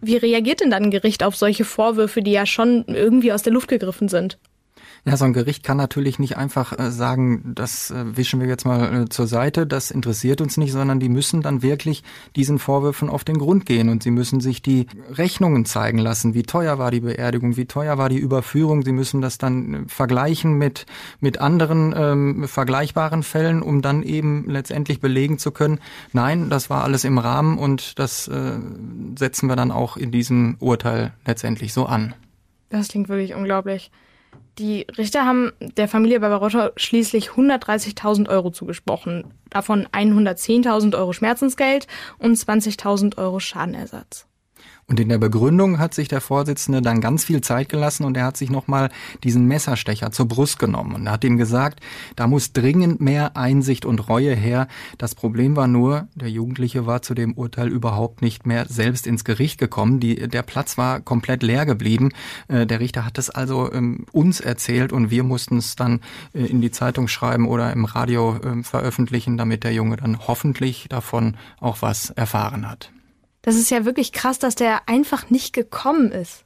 Wie 0.00 0.16
reagiert 0.16 0.60
denn 0.60 0.70
dann 0.70 0.84
ein 0.84 0.90
Gericht 0.90 1.22
auf 1.22 1.36
solche 1.36 1.64
Vorwürfe, 1.64 2.22
die 2.22 2.32
ja 2.32 2.46
schon 2.46 2.84
irgendwie 2.86 3.32
aus 3.32 3.42
der 3.42 3.52
Luft 3.52 3.68
gegriffen 3.68 4.08
sind? 4.08 4.38
Ja, 5.06 5.16
so 5.16 5.24
ein 5.24 5.32
Gericht 5.32 5.62
kann 5.62 5.78
natürlich 5.78 6.18
nicht 6.18 6.36
einfach 6.36 6.78
äh, 6.78 6.90
sagen, 6.90 7.52
das 7.54 7.90
äh, 7.90 8.16
wischen 8.16 8.38
wir 8.38 8.48
jetzt 8.48 8.66
mal 8.66 9.04
äh, 9.04 9.08
zur 9.08 9.26
Seite, 9.26 9.66
das 9.66 9.90
interessiert 9.90 10.42
uns 10.42 10.58
nicht, 10.58 10.72
sondern 10.72 11.00
die 11.00 11.08
müssen 11.08 11.40
dann 11.40 11.62
wirklich 11.62 12.02
diesen 12.36 12.58
Vorwürfen 12.58 13.08
auf 13.08 13.24
den 13.24 13.38
Grund 13.38 13.64
gehen 13.64 13.88
und 13.88 14.02
sie 14.02 14.10
müssen 14.10 14.40
sich 14.40 14.60
die 14.60 14.86
Rechnungen 15.10 15.64
zeigen 15.64 15.98
lassen. 15.98 16.34
Wie 16.34 16.42
teuer 16.42 16.78
war 16.78 16.90
die 16.90 17.00
Beerdigung? 17.00 17.56
Wie 17.56 17.64
teuer 17.64 17.96
war 17.96 18.10
die 18.10 18.18
Überführung? 18.18 18.82
Sie 18.82 18.92
müssen 18.92 19.22
das 19.22 19.38
dann 19.38 19.88
vergleichen 19.88 20.58
mit, 20.58 20.84
mit 21.18 21.40
anderen 21.40 21.94
ähm, 21.96 22.46
vergleichbaren 22.46 23.22
Fällen, 23.22 23.62
um 23.62 23.80
dann 23.80 24.02
eben 24.02 24.50
letztendlich 24.50 25.00
belegen 25.00 25.38
zu 25.38 25.50
können, 25.50 25.80
nein, 26.12 26.50
das 26.50 26.68
war 26.68 26.84
alles 26.84 27.04
im 27.04 27.16
Rahmen 27.16 27.56
und 27.56 27.98
das 27.98 28.28
äh, 28.28 28.58
setzen 29.18 29.46
wir 29.48 29.56
dann 29.56 29.70
auch 29.70 29.96
in 29.96 30.10
diesem 30.10 30.56
Urteil 30.60 31.14
letztendlich 31.24 31.72
so 31.72 31.86
an. 31.86 32.14
Das 32.68 32.88
klingt 32.88 33.08
wirklich 33.08 33.34
unglaublich. 33.34 33.90
Die 34.60 34.86
Richter 34.98 35.24
haben 35.24 35.52
der 35.58 35.88
Familie 35.88 36.20
Barbarotta 36.20 36.72
schließlich 36.76 37.30
130.000 37.30 38.28
Euro 38.28 38.50
zugesprochen, 38.50 39.32
davon 39.48 39.86
110.000 39.86 40.98
Euro 40.98 41.14
Schmerzensgeld 41.14 41.86
und 42.18 42.36
20.000 42.36 43.16
Euro 43.16 43.40
Schadenersatz. 43.40 44.26
Und 44.90 44.98
in 44.98 45.08
der 45.08 45.18
Begründung 45.18 45.78
hat 45.78 45.94
sich 45.94 46.08
der 46.08 46.20
Vorsitzende 46.20 46.82
dann 46.82 47.00
ganz 47.00 47.22
viel 47.22 47.42
Zeit 47.42 47.68
gelassen 47.68 48.02
und 48.02 48.16
er 48.16 48.24
hat 48.24 48.36
sich 48.36 48.50
nochmal 48.50 48.90
diesen 49.22 49.46
Messerstecher 49.46 50.10
zur 50.10 50.26
Brust 50.26 50.58
genommen 50.58 50.96
und 50.96 51.08
hat 51.08 51.22
ihm 51.22 51.36
gesagt, 51.36 51.78
da 52.16 52.26
muss 52.26 52.52
dringend 52.52 53.00
mehr 53.00 53.36
Einsicht 53.36 53.84
und 53.84 54.08
Reue 54.08 54.34
her. 54.34 54.66
Das 54.98 55.14
Problem 55.14 55.54
war 55.54 55.68
nur, 55.68 56.08
der 56.16 56.28
Jugendliche 56.28 56.86
war 56.86 57.02
zu 57.02 57.14
dem 57.14 57.34
Urteil 57.34 57.68
überhaupt 57.68 58.20
nicht 58.20 58.46
mehr 58.46 58.66
selbst 58.68 59.06
ins 59.06 59.22
Gericht 59.22 59.60
gekommen. 59.60 60.00
Die, 60.00 60.26
der 60.26 60.42
Platz 60.42 60.76
war 60.76 60.98
komplett 60.98 61.44
leer 61.44 61.66
geblieben. 61.66 62.10
Äh, 62.48 62.66
der 62.66 62.80
Richter 62.80 63.06
hat 63.06 63.16
es 63.16 63.30
also 63.30 63.72
ähm, 63.72 64.06
uns 64.10 64.40
erzählt 64.40 64.92
und 64.92 65.12
wir 65.12 65.22
mussten 65.22 65.58
es 65.58 65.76
dann 65.76 66.00
äh, 66.34 66.46
in 66.46 66.60
die 66.60 66.72
Zeitung 66.72 67.06
schreiben 67.06 67.46
oder 67.46 67.72
im 67.72 67.84
Radio 67.84 68.38
äh, 68.38 68.64
veröffentlichen, 68.64 69.36
damit 69.36 69.62
der 69.62 69.72
Junge 69.72 69.98
dann 69.98 70.26
hoffentlich 70.26 70.86
davon 70.88 71.36
auch 71.60 71.80
was 71.80 72.10
erfahren 72.10 72.68
hat. 72.68 72.90
Das 73.42 73.56
ist 73.56 73.70
ja 73.70 73.84
wirklich 73.84 74.12
krass, 74.12 74.38
dass 74.38 74.54
der 74.54 74.88
einfach 74.88 75.30
nicht 75.30 75.52
gekommen 75.52 76.12
ist. 76.12 76.44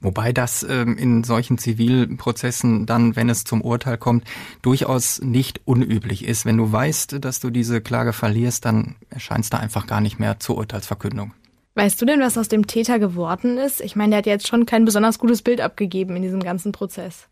Wobei 0.00 0.32
das 0.32 0.66
ähm, 0.68 0.98
in 0.98 1.24
solchen 1.24 1.56
Zivilprozessen 1.56 2.84
dann, 2.84 3.16
wenn 3.16 3.30
es 3.30 3.44
zum 3.44 3.62
Urteil 3.62 3.96
kommt, 3.96 4.24
durchaus 4.60 5.22
nicht 5.22 5.62
unüblich 5.64 6.24
ist. 6.24 6.44
Wenn 6.44 6.58
du 6.58 6.70
weißt, 6.70 7.24
dass 7.24 7.40
du 7.40 7.50
diese 7.50 7.80
Klage 7.80 8.12
verlierst, 8.12 8.64
dann 8.64 8.96
erscheinst 9.08 9.54
du 9.54 9.58
einfach 9.58 9.86
gar 9.86 10.00
nicht 10.00 10.18
mehr 10.18 10.38
zur 10.40 10.58
Urteilsverkündung. 10.58 11.32
Weißt 11.74 12.00
du 12.00 12.06
denn, 12.06 12.20
was 12.20 12.38
aus 12.38 12.48
dem 12.48 12.66
Täter 12.66 12.98
geworden 12.98 13.56
ist? 13.56 13.80
Ich 13.80 13.96
meine, 13.96 14.10
der 14.10 14.18
hat 14.18 14.26
jetzt 14.26 14.46
schon 14.46 14.66
kein 14.66 14.84
besonders 14.84 15.18
gutes 15.18 15.42
Bild 15.42 15.60
abgegeben 15.60 16.16
in 16.16 16.22
diesem 16.22 16.40
ganzen 16.40 16.72
Prozess. 16.72 17.26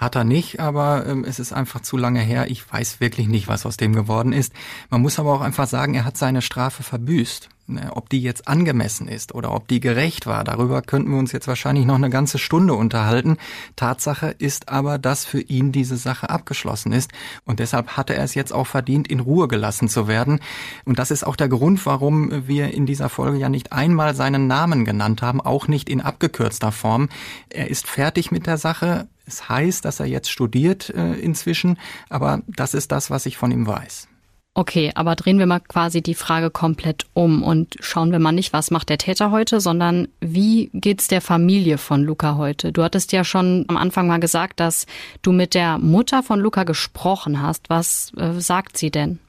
Hat 0.00 0.16
er 0.16 0.24
nicht, 0.24 0.60
aber 0.60 1.06
ähm, 1.06 1.24
es 1.24 1.38
ist 1.38 1.52
einfach 1.52 1.80
zu 1.80 1.98
lange 1.98 2.20
her. 2.20 2.50
Ich 2.50 2.72
weiß 2.72 3.00
wirklich 3.00 3.28
nicht, 3.28 3.48
was 3.48 3.66
aus 3.66 3.76
dem 3.76 3.94
geworden 3.94 4.32
ist. 4.32 4.54
Man 4.88 5.02
muss 5.02 5.18
aber 5.18 5.34
auch 5.34 5.42
einfach 5.42 5.68
sagen, 5.68 5.92
er 5.92 6.06
hat 6.06 6.16
seine 6.16 6.40
Strafe 6.40 6.82
verbüßt. 6.82 7.50
Ne, 7.70 7.92
ob 7.94 8.08
die 8.08 8.20
jetzt 8.20 8.48
angemessen 8.48 9.06
ist 9.06 9.32
oder 9.32 9.52
ob 9.52 9.68
die 9.68 9.78
gerecht 9.78 10.26
war, 10.26 10.42
darüber 10.42 10.82
könnten 10.82 11.12
wir 11.12 11.18
uns 11.18 11.30
jetzt 11.30 11.46
wahrscheinlich 11.46 11.86
noch 11.86 11.94
eine 11.94 12.10
ganze 12.10 12.38
Stunde 12.38 12.74
unterhalten. 12.74 13.36
Tatsache 13.76 14.34
ist 14.38 14.68
aber, 14.68 14.98
dass 14.98 15.24
für 15.24 15.40
ihn 15.40 15.70
diese 15.70 15.96
Sache 15.96 16.30
abgeschlossen 16.30 16.90
ist 16.90 17.12
und 17.44 17.60
deshalb 17.60 17.96
hatte 17.96 18.16
er 18.16 18.24
es 18.24 18.34
jetzt 18.34 18.52
auch 18.52 18.66
verdient, 18.66 19.06
in 19.06 19.20
Ruhe 19.20 19.46
gelassen 19.46 19.88
zu 19.88 20.08
werden. 20.08 20.40
Und 20.84 20.98
das 20.98 21.12
ist 21.12 21.24
auch 21.24 21.36
der 21.36 21.48
Grund, 21.48 21.86
warum 21.86 22.48
wir 22.48 22.74
in 22.74 22.86
dieser 22.86 23.08
Folge 23.08 23.38
ja 23.38 23.48
nicht 23.48 23.72
einmal 23.72 24.16
seinen 24.16 24.48
Namen 24.48 24.84
genannt 24.84 25.22
haben, 25.22 25.40
auch 25.40 25.68
nicht 25.68 25.88
in 25.88 26.00
abgekürzter 26.00 26.72
Form. 26.72 27.08
Er 27.50 27.70
ist 27.70 27.86
fertig 27.86 28.32
mit 28.32 28.48
der 28.48 28.58
Sache. 28.58 29.06
Es 29.30 29.48
heißt, 29.48 29.84
dass 29.84 30.00
er 30.00 30.06
jetzt 30.06 30.28
studiert 30.28 30.90
äh, 30.90 31.14
inzwischen, 31.14 31.78
aber 32.08 32.42
das 32.48 32.74
ist 32.74 32.90
das, 32.90 33.10
was 33.10 33.26
ich 33.26 33.36
von 33.36 33.52
ihm 33.52 33.64
weiß. 33.64 34.08
Okay, 34.54 34.90
aber 34.96 35.14
drehen 35.14 35.38
wir 35.38 35.46
mal 35.46 35.60
quasi 35.60 36.02
die 36.02 36.16
Frage 36.16 36.50
komplett 36.50 37.06
um 37.14 37.44
und 37.44 37.76
schauen 37.78 38.10
wir 38.10 38.18
mal 38.18 38.32
nicht, 38.32 38.52
was 38.52 38.72
macht 38.72 38.88
der 38.88 38.98
Täter 38.98 39.30
heute, 39.30 39.60
sondern 39.60 40.08
wie 40.20 40.70
geht's 40.74 41.06
der 41.06 41.20
Familie 41.20 41.78
von 41.78 42.02
Luca 42.02 42.34
heute? 42.34 42.72
Du 42.72 42.82
hattest 42.82 43.12
ja 43.12 43.22
schon 43.22 43.64
am 43.68 43.76
Anfang 43.76 44.08
mal 44.08 44.18
gesagt, 44.18 44.58
dass 44.58 44.86
du 45.22 45.30
mit 45.30 45.54
der 45.54 45.78
Mutter 45.78 46.24
von 46.24 46.40
Luca 46.40 46.64
gesprochen 46.64 47.40
hast. 47.40 47.70
Was 47.70 48.12
äh, 48.16 48.40
sagt 48.40 48.76
sie 48.76 48.90
denn? 48.90 49.20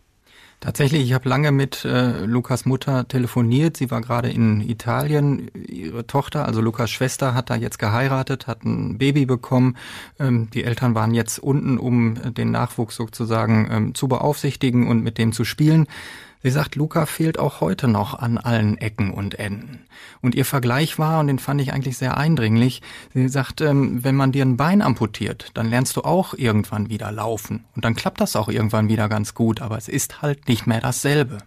Tatsächlich, 0.62 1.02
ich 1.02 1.14
habe 1.14 1.28
lange 1.28 1.52
mit 1.52 1.86
äh, 1.86 2.24
Lukas 2.24 2.66
Mutter 2.66 3.08
telefoniert. 3.08 3.78
Sie 3.78 3.90
war 3.90 4.00
gerade 4.02 4.30
in 4.30 4.62
Italien. 4.62 5.50
Ihre 5.82 6.08
Tochter, 6.08 6.46
also 6.46 6.62
Lukas 6.62 6.90
Schwester, 6.90 7.34
hat 7.34 7.50
da 7.50 7.56
jetzt 7.56 7.80
geheiratet, 7.80 8.48
hat 8.48 8.64
ein 8.64 8.98
Baby 8.98 9.26
bekommen. 9.26 9.78
Ähm, 10.20 10.50
die 10.52 10.64
Eltern 10.64 10.96
waren 10.96 11.14
jetzt 11.14 11.40
unten, 11.40 11.78
um 11.78 12.34
den 12.34 12.52
Nachwuchs 12.52 12.96
sozusagen 12.96 13.68
ähm, 13.72 13.96
zu 13.96 14.08
beaufsichtigen 14.08 14.88
und 14.88 15.04
mit 15.04 15.18
dem 15.18 15.32
zu 15.32 15.44
spielen. 15.44 15.88
Sie 16.44 16.50
sagt, 16.50 16.76
Luca 16.76 17.06
fehlt 17.06 17.38
auch 17.38 17.62
heute 17.62 17.88
noch 17.88 18.18
an 18.18 18.40
allen 18.40 18.78
Ecken 18.78 19.12
und 19.12 19.38
Enden. 19.38 19.86
Und 20.22 20.34
ihr 20.34 20.46
Vergleich 20.46 20.98
war, 20.98 21.20
und 21.20 21.28
den 21.28 21.38
fand 21.38 21.62
ich 21.62 21.72
eigentlich 21.72 21.98
sehr 21.98 22.18
eindringlich, 22.18 22.82
sie 23.14 23.28
sagt, 23.30 23.62
ähm, 23.62 24.04
wenn 24.04 24.16
man 24.16 24.32
dir 24.32 24.44
ein 24.44 24.58
Bein 24.58 24.82
amputiert, 24.82 25.52
dann 25.54 25.70
lernst 25.70 25.96
du 25.98 26.02
auch 26.02 26.34
irgendwann 26.34 26.90
wieder 26.90 27.12
laufen. 27.12 27.66
Und 27.76 27.86
dann 27.86 27.96
klappt 27.96 28.22
das 28.22 28.36
auch 28.36 28.50
irgendwann 28.50 28.90
wieder 28.90 29.08
ganz 29.08 29.36
gut, 29.36 29.62
aber 29.62 29.78
es 29.78 29.88
ist 29.88 30.24
halt 30.24 30.48
nicht 30.48 30.66
mehr 30.66 30.82
dasselbe. 30.82 31.38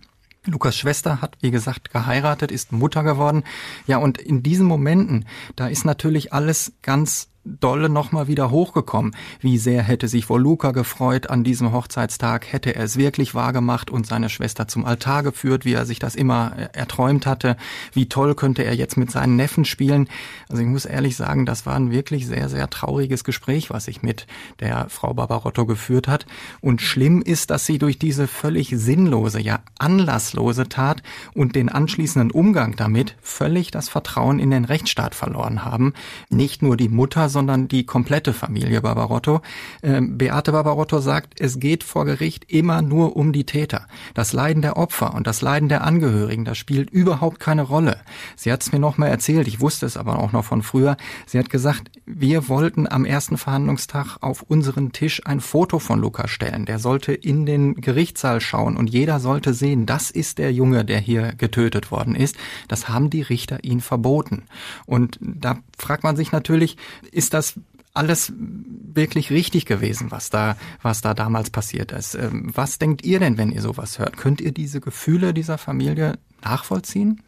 Lukas 0.46 0.76
Schwester 0.76 1.20
hat, 1.20 1.36
wie 1.40 1.50
gesagt, 1.50 1.90
geheiratet, 1.90 2.50
ist 2.50 2.72
Mutter 2.72 3.02
geworden. 3.02 3.44
Ja, 3.86 3.98
und 3.98 4.18
in 4.18 4.42
diesen 4.42 4.66
Momenten, 4.66 5.26
da 5.56 5.68
ist 5.68 5.84
natürlich 5.84 6.32
alles 6.32 6.72
ganz 6.82 7.28
dolle 7.44 7.88
nochmal 7.88 8.26
wieder 8.26 8.50
hochgekommen. 8.50 9.14
Wie 9.40 9.58
sehr 9.58 9.82
hätte 9.82 10.08
sich 10.08 10.28
wohl 10.28 10.40
Luca 10.40 10.72
gefreut 10.72 11.28
an 11.28 11.44
diesem 11.44 11.72
Hochzeitstag, 11.72 12.52
hätte 12.52 12.74
er 12.74 12.84
es 12.84 12.96
wirklich 12.96 13.34
wahrgemacht 13.34 13.90
und 13.90 14.06
seine 14.06 14.30
Schwester 14.30 14.66
zum 14.66 14.84
Altar 14.84 15.22
geführt, 15.22 15.64
wie 15.64 15.74
er 15.74 15.84
sich 15.84 15.98
das 15.98 16.14
immer 16.14 16.52
erträumt 16.72 17.26
hatte. 17.26 17.56
Wie 17.92 18.08
toll 18.08 18.34
könnte 18.34 18.64
er 18.64 18.74
jetzt 18.74 18.96
mit 18.96 19.10
seinen 19.10 19.36
Neffen 19.36 19.64
spielen. 19.64 20.08
Also 20.48 20.62
ich 20.62 20.68
muss 20.68 20.86
ehrlich 20.86 21.16
sagen, 21.16 21.44
das 21.44 21.66
war 21.66 21.76
ein 21.76 21.90
wirklich 21.90 22.26
sehr, 22.26 22.48
sehr 22.48 22.70
trauriges 22.70 23.24
Gespräch, 23.24 23.70
was 23.70 23.84
sich 23.84 24.02
mit 24.02 24.26
der 24.60 24.88
Frau 24.88 25.12
Barbarotto 25.12 25.66
geführt 25.66 26.08
hat. 26.08 26.26
Und 26.60 26.80
schlimm 26.80 27.20
ist, 27.20 27.50
dass 27.50 27.66
sie 27.66 27.78
durch 27.78 27.98
diese 27.98 28.26
völlig 28.26 28.70
sinnlose, 28.70 29.40
ja 29.40 29.60
anlasslose 29.78 30.68
Tat 30.68 31.02
und 31.34 31.56
den 31.56 31.68
anschließenden 31.68 32.30
Umgang 32.30 32.76
damit 32.76 33.16
völlig 33.20 33.70
das 33.70 33.88
Vertrauen 33.88 34.38
in 34.38 34.50
den 34.50 34.64
Rechtsstaat 34.64 35.14
verloren 35.14 35.64
haben. 35.64 35.92
Nicht 36.30 36.62
nur 36.62 36.76
die 36.76 36.88
Mutter, 36.88 37.28
sondern 37.34 37.68
die 37.68 37.84
komplette 37.84 38.32
Familie 38.32 38.80
Barbarotto. 38.80 39.42
Ähm, 39.82 40.16
Beate 40.16 40.52
Barbarotto 40.52 41.00
sagt, 41.00 41.38
es 41.38 41.60
geht 41.60 41.84
vor 41.84 42.06
Gericht 42.06 42.50
immer 42.50 42.80
nur 42.80 43.16
um 43.16 43.34
die 43.34 43.44
Täter. 43.44 43.86
Das 44.14 44.32
Leiden 44.32 44.62
der 44.62 44.78
Opfer 44.78 45.12
und 45.14 45.26
das 45.26 45.42
Leiden 45.42 45.68
der 45.68 45.84
Angehörigen, 45.84 46.46
das 46.46 46.56
spielt 46.56 46.88
überhaupt 46.88 47.40
keine 47.40 47.62
Rolle. 47.62 47.98
Sie 48.36 48.50
hat 48.50 48.62
es 48.62 48.72
mir 48.72 48.78
noch 48.78 48.96
mal 48.96 49.08
erzählt, 49.08 49.46
ich 49.48 49.60
wusste 49.60 49.84
es 49.84 49.98
aber 49.98 50.18
auch 50.18 50.32
noch 50.32 50.44
von 50.44 50.62
früher. 50.62 50.96
Sie 51.26 51.38
hat 51.38 51.50
gesagt, 51.50 51.90
wir 52.06 52.48
wollten 52.48 52.86
am 52.88 53.04
ersten 53.04 53.36
Verhandlungstag 53.36 54.18
auf 54.20 54.42
unseren 54.42 54.92
Tisch 54.92 55.20
ein 55.26 55.40
Foto 55.40 55.78
von 55.80 56.00
Luca 56.00 56.28
stellen. 56.28 56.64
Der 56.64 56.78
sollte 56.78 57.12
in 57.12 57.44
den 57.44 57.74
Gerichtssaal 57.74 58.40
schauen 58.40 58.76
und 58.76 58.88
jeder 58.88 59.18
sollte 59.18 59.54
sehen, 59.54 59.86
das 59.86 60.10
ist 60.12 60.38
der 60.38 60.52
Junge, 60.52 60.84
der 60.84 61.00
hier 61.00 61.32
getötet 61.32 61.90
worden 61.90 62.14
ist. 62.14 62.36
Das 62.68 62.88
haben 62.88 63.10
die 63.10 63.22
Richter 63.22 63.64
ihn 63.64 63.80
verboten. 63.80 64.44
Und 64.86 65.18
da 65.20 65.58
fragt 65.76 66.04
man 66.04 66.14
sich 66.14 66.30
natürlich, 66.30 66.76
ist 67.10 67.23
das 67.32 67.54
alles 67.94 68.32
wirklich 68.36 69.30
richtig 69.30 69.66
gewesen, 69.66 70.10
was 70.10 70.28
da, 70.28 70.56
was 70.82 71.00
da 71.00 71.14
damals 71.14 71.50
passiert 71.50 71.92
ist. 71.92 72.16
Ähm, 72.16 72.50
was 72.52 72.78
denkt 72.78 73.04
ihr 73.04 73.20
denn, 73.20 73.38
wenn 73.38 73.52
ihr 73.52 73.62
sowas 73.62 73.98
hört? 73.98 74.16
Könnt 74.16 74.40
ihr 74.40 74.52
diese 74.52 74.80
Gefühle 74.80 75.32
dieser 75.32 75.58
Familie 75.58 76.18
nachvollziehen? 76.42 77.22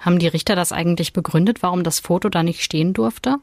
Haben 0.00 0.18
die 0.18 0.28
Richter 0.28 0.54
das 0.54 0.72
eigentlich 0.72 1.12
begründet, 1.12 1.62
warum 1.62 1.82
das 1.82 1.98
Foto 2.00 2.28
da 2.28 2.42
nicht 2.42 2.62
stehen 2.62 2.92
durfte? 2.92 3.36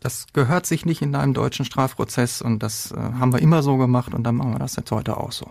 Das 0.00 0.26
gehört 0.32 0.64
sich 0.64 0.86
nicht 0.86 1.02
in 1.02 1.14
einem 1.14 1.34
deutschen 1.34 1.64
Strafprozess 1.64 2.40
und 2.40 2.62
das 2.62 2.92
äh, 2.92 2.96
haben 2.96 3.32
wir 3.32 3.40
immer 3.40 3.62
so 3.62 3.76
gemacht 3.76 4.14
und 4.14 4.24
dann 4.24 4.36
machen 4.36 4.52
wir 4.52 4.58
das 4.58 4.76
jetzt 4.76 4.90
heute 4.92 5.16
auch 5.16 5.32
so. 5.32 5.50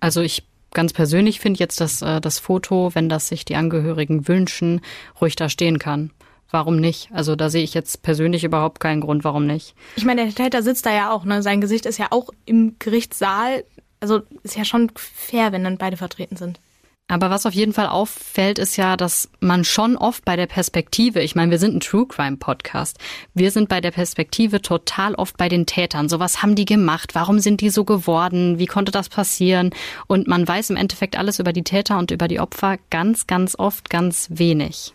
Also 0.00 0.20
ich 0.20 0.44
ganz 0.72 0.92
persönlich 0.92 1.40
finde 1.40 1.60
jetzt, 1.60 1.80
dass 1.80 2.02
äh, 2.02 2.20
das 2.20 2.38
Foto, 2.38 2.94
wenn 2.94 3.08
das 3.08 3.28
sich 3.28 3.44
die 3.44 3.56
Angehörigen 3.56 4.26
wünschen, 4.28 4.80
ruhig 5.20 5.36
da 5.36 5.48
stehen 5.48 5.78
kann. 5.78 6.10
Warum 6.52 6.76
nicht? 6.76 7.08
Also 7.12 7.34
da 7.34 7.48
sehe 7.48 7.64
ich 7.64 7.72
jetzt 7.72 8.02
persönlich 8.02 8.44
überhaupt 8.44 8.78
keinen 8.78 9.00
Grund, 9.00 9.24
warum 9.24 9.46
nicht. 9.46 9.74
Ich 9.96 10.04
meine, 10.04 10.26
der 10.26 10.34
Täter 10.34 10.62
sitzt 10.62 10.84
da 10.84 10.92
ja 10.92 11.10
auch, 11.10 11.24
ne? 11.24 11.42
Sein 11.42 11.62
Gesicht 11.62 11.86
ist 11.86 11.98
ja 11.98 12.08
auch 12.10 12.28
im 12.44 12.76
Gerichtssaal. 12.78 13.64
Also 14.00 14.20
ist 14.42 14.56
ja 14.56 14.64
schon 14.66 14.92
fair, 14.94 15.52
wenn 15.52 15.64
dann 15.64 15.78
beide 15.78 15.96
vertreten 15.96 16.36
sind. 16.36 16.60
Aber 17.08 17.30
was 17.30 17.46
auf 17.46 17.52
jeden 17.52 17.72
Fall 17.72 17.88
auffällt, 17.88 18.58
ist 18.58 18.76
ja, 18.76 18.96
dass 18.96 19.30
man 19.40 19.64
schon 19.64 19.96
oft 19.96 20.24
bei 20.24 20.36
der 20.36 20.46
Perspektive, 20.46 21.20
ich 21.20 21.34
meine, 21.34 21.50
wir 21.50 21.58
sind 21.58 21.74
ein 21.74 21.80
True 21.80 22.06
Crime 22.06 22.36
Podcast, 22.36 22.98
wir 23.34 23.50
sind 23.50 23.68
bei 23.68 23.80
der 23.80 23.90
Perspektive 23.90 24.62
total 24.62 25.14
oft 25.14 25.36
bei 25.36 25.48
den 25.48 25.66
Tätern. 25.66 26.08
So 26.08 26.20
was 26.20 26.42
haben 26.42 26.54
die 26.54 26.64
gemacht? 26.64 27.14
Warum 27.14 27.38
sind 27.38 27.60
die 27.60 27.70
so 27.70 27.84
geworden? 27.84 28.58
Wie 28.58 28.66
konnte 28.66 28.92
das 28.92 29.08
passieren? 29.08 29.70
Und 30.06 30.26
man 30.26 30.46
weiß 30.46 30.70
im 30.70 30.76
Endeffekt 30.76 31.18
alles 31.18 31.38
über 31.38 31.52
die 31.52 31.64
Täter 31.64 31.98
und 31.98 32.10
über 32.10 32.28
die 32.28 32.40
Opfer 32.40 32.78
ganz, 32.90 33.26
ganz 33.26 33.58
oft 33.58 33.90
ganz 33.90 34.28
wenig. 34.30 34.94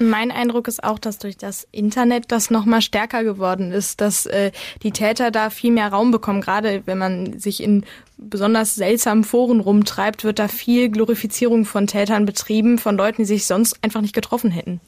Mein 0.00 0.30
Eindruck 0.30 0.68
ist 0.68 0.84
auch, 0.84 1.00
dass 1.00 1.18
durch 1.18 1.36
das 1.36 1.66
Internet 1.72 2.26
das 2.28 2.50
nochmal 2.50 2.82
stärker 2.82 3.24
geworden 3.24 3.72
ist, 3.72 4.00
dass 4.00 4.26
äh, 4.26 4.52
die 4.84 4.92
Täter 4.92 5.32
da 5.32 5.50
viel 5.50 5.72
mehr 5.72 5.88
Raum 5.88 6.12
bekommen. 6.12 6.40
Gerade 6.40 6.82
wenn 6.86 6.98
man 6.98 7.40
sich 7.40 7.60
in 7.60 7.84
besonders 8.16 8.76
seltsamen 8.76 9.24
Foren 9.24 9.58
rumtreibt, 9.58 10.22
wird 10.22 10.38
da 10.38 10.46
viel 10.46 10.88
Glorifizierung 10.88 11.64
von 11.64 11.88
Tätern 11.88 12.26
betrieben, 12.26 12.78
von 12.78 12.96
Leuten, 12.96 13.22
die 13.22 13.26
sich 13.26 13.46
sonst 13.46 13.82
einfach 13.82 14.00
nicht 14.00 14.14
getroffen 14.14 14.52
hätten. 14.52 14.80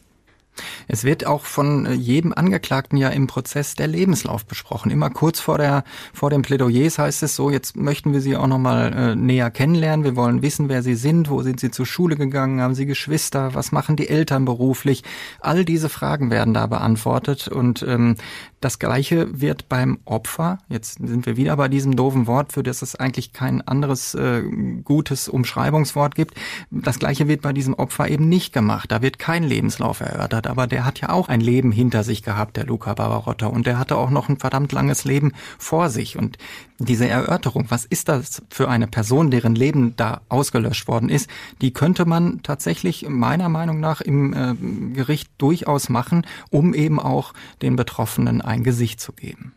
Es 0.88 1.05
wird 1.05 1.27
auch 1.27 1.44
von 1.44 1.87
äh, 1.87 1.92
jedem 1.92 2.33
Angeklagten 2.33 2.96
ja 2.96 3.09
im 3.09 3.27
Prozess 3.27 3.75
der 3.75 3.87
Lebenslauf 3.87 4.44
besprochen. 4.46 4.90
Immer 4.90 5.11
kurz 5.11 5.40
vor 5.40 5.59
der 5.59 5.85
vor 6.12 6.31
den 6.31 6.42
Plädoyers 6.42 6.99
heißt 6.99 7.23
es 7.23 7.37
so: 7.37 7.51
Jetzt 7.51 7.77
möchten 7.77 8.12
wir 8.12 8.20
Sie 8.20 8.37
auch 8.37 8.46
noch 8.46 8.59
mal 8.59 8.92
äh, 8.92 9.16
näher 9.16 9.51
kennenlernen. 9.51 10.05
Wir 10.05 10.16
wollen 10.16 10.42
wissen, 10.42 10.68
wer 10.68 10.83
Sie 10.83 10.94
sind, 10.94 11.31
wo 11.31 11.42
sind 11.42 11.61
Sie 11.61 11.70
zur 11.70 11.87
Schule 11.87 12.16
gegangen, 12.16 12.61
haben 12.61 12.75
Sie 12.75 12.87
Geschwister, 12.87 13.55
was 13.55 13.73
machen 13.73 13.96
die 13.96 14.09
Eltern 14.09 14.44
beruflich? 14.44 15.05
All 15.40 15.64
diese 15.64 15.88
Fragen 15.88 16.31
werden 16.31 16.55
da 16.55 16.66
beantwortet 16.66 17.49
und 17.49 17.83
ähm, 17.83 18.16
das 18.61 18.79
Gleiche 18.79 19.40
wird 19.40 19.70
beim 19.70 20.01
Opfer. 20.05 20.59
Jetzt 20.68 20.99
sind 20.99 21.25
wir 21.25 21.38
wieder 21.38 21.57
bei 21.57 21.68
diesem 21.68 21.96
doofen 21.96 22.27
Wort, 22.27 22.53
für 22.53 22.62
das 22.62 22.83
es 22.83 22.94
eigentlich 22.94 23.33
kein 23.33 23.66
anderes 23.66 24.14
äh, 24.14 24.42
gutes 24.85 25.29
Umschreibungswort 25.29 26.14
gibt. 26.14 26.35
Das 26.70 26.99
Gleiche 26.99 27.27
wird 27.27 27.40
bei 27.40 27.55
diesem 27.55 27.73
Opfer 27.73 28.09
eben 28.09 28.29
nicht 28.29 28.53
gemacht. 28.53 28.92
Da 28.92 29.01
wird 29.01 29.18
kein 29.18 29.44
Lebenslauf 29.44 30.01
erörtert 30.01 30.46
aber 30.50 30.66
der 30.66 30.84
hat 30.84 31.00
ja 31.00 31.10
auch 31.10 31.28
ein 31.28 31.40
Leben 31.40 31.72
hinter 31.72 32.04
sich 32.04 32.22
gehabt, 32.22 32.56
der 32.56 32.66
Luca 32.66 32.94
Barbarotta, 32.94 33.46
und 33.46 33.66
der 33.66 33.78
hatte 33.78 33.96
auch 33.96 34.10
noch 34.10 34.28
ein 34.28 34.38
verdammt 34.38 34.72
langes 34.72 35.04
Leben 35.04 35.32
vor 35.58 35.88
sich. 35.88 36.18
Und 36.18 36.36
diese 36.78 37.08
Erörterung, 37.08 37.66
was 37.68 37.84
ist 37.84 38.08
das 38.08 38.42
für 38.50 38.68
eine 38.68 38.86
Person, 38.86 39.30
deren 39.30 39.54
Leben 39.54 39.94
da 39.96 40.20
ausgelöscht 40.28 40.88
worden 40.88 41.08
ist, 41.08 41.30
die 41.60 41.72
könnte 41.72 42.04
man 42.04 42.42
tatsächlich 42.42 43.06
meiner 43.08 43.48
Meinung 43.48 43.80
nach 43.80 44.00
im 44.00 44.32
äh, 44.32 44.54
Gericht 44.94 45.30
durchaus 45.38 45.88
machen, 45.88 46.26
um 46.50 46.74
eben 46.74 47.00
auch 47.00 47.32
den 47.62 47.76
Betroffenen 47.76 48.40
ein 48.40 48.64
Gesicht 48.64 49.00
zu 49.00 49.12
geben. 49.12 49.54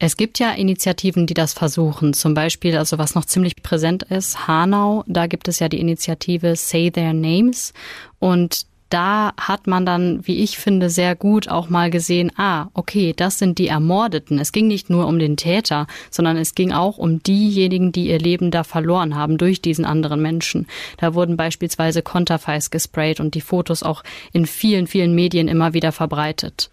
Es 0.00 0.16
gibt 0.16 0.38
ja 0.38 0.52
Initiativen, 0.52 1.26
die 1.26 1.34
das 1.34 1.54
versuchen. 1.54 2.12
Zum 2.14 2.32
Beispiel, 2.32 2.76
also 2.76 2.98
was 2.98 3.16
noch 3.16 3.24
ziemlich 3.24 3.56
präsent 3.62 4.04
ist, 4.04 4.46
Hanau, 4.46 5.02
da 5.08 5.26
gibt 5.26 5.48
es 5.48 5.58
ja 5.58 5.68
die 5.68 5.80
Initiative 5.80 6.54
Say 6.54 6.92
Their 6.92 7.12
Names. 7.12 7.72
Und 8.20 8.66
da 8.88 9.32
hat 9.36 9.66
man 9.66 9.84
dann, 9.84 10.26
wie 10.26 10.42
ich 10.42 10.58
finde, 10.58 10.90
sehr 10.90 11.14
gut 11.14 11.48
auch 11.48 11.68
mal 11.68 11.90
gesehen, 11.90 12.32
ah, 12.36 12.68
okay, 12.74 13.12
das 13.14 13.38
sind 13.38 13.58
die 13.58 13.68
Ermordeten. 13.68 14.38
Es 14.38 14.52
ging 14.52 14.66
nicht 14.66 14.88
nur 14.88 15.06
um 15.06 15.18
den 15.18 15.36
Täter, 15.36 15.86
sondern 16.10 16.36
es 16.36 16.54
ging 16.54 16.72
auch 16.72 16.98
um 16.98 17.22
diejenigen, 17.22 17.92
die 17.92 18.08
ihr 18.08 18.18
Leben 18.18 18.50
da 18.50 18.64
verloren 18.64 19.14
haben 19.14 19.38
durch 19.38 19.60
diesen 19.60 19.84
anderen 19.84 20.22
Menschen. 20.22 20.66
Da 20.96 21.14
wurden 21.14 21.36
beispielsweise 21.36 22.02
Konterfeis 22.02 22.70
gesprayt 22.70 23.20
und 23.20 23.34
die 23.34 23.40
Fotos 23.40 23.82
auch 23.82 24.02
in 24.32 24.46
vielen, 24.46 24.86
vielen 24.86 25.14
Medien 25.14 25.48
immer 25.48 25.74
wieder 25.74 25.92
verbreitet. 25.92 26.70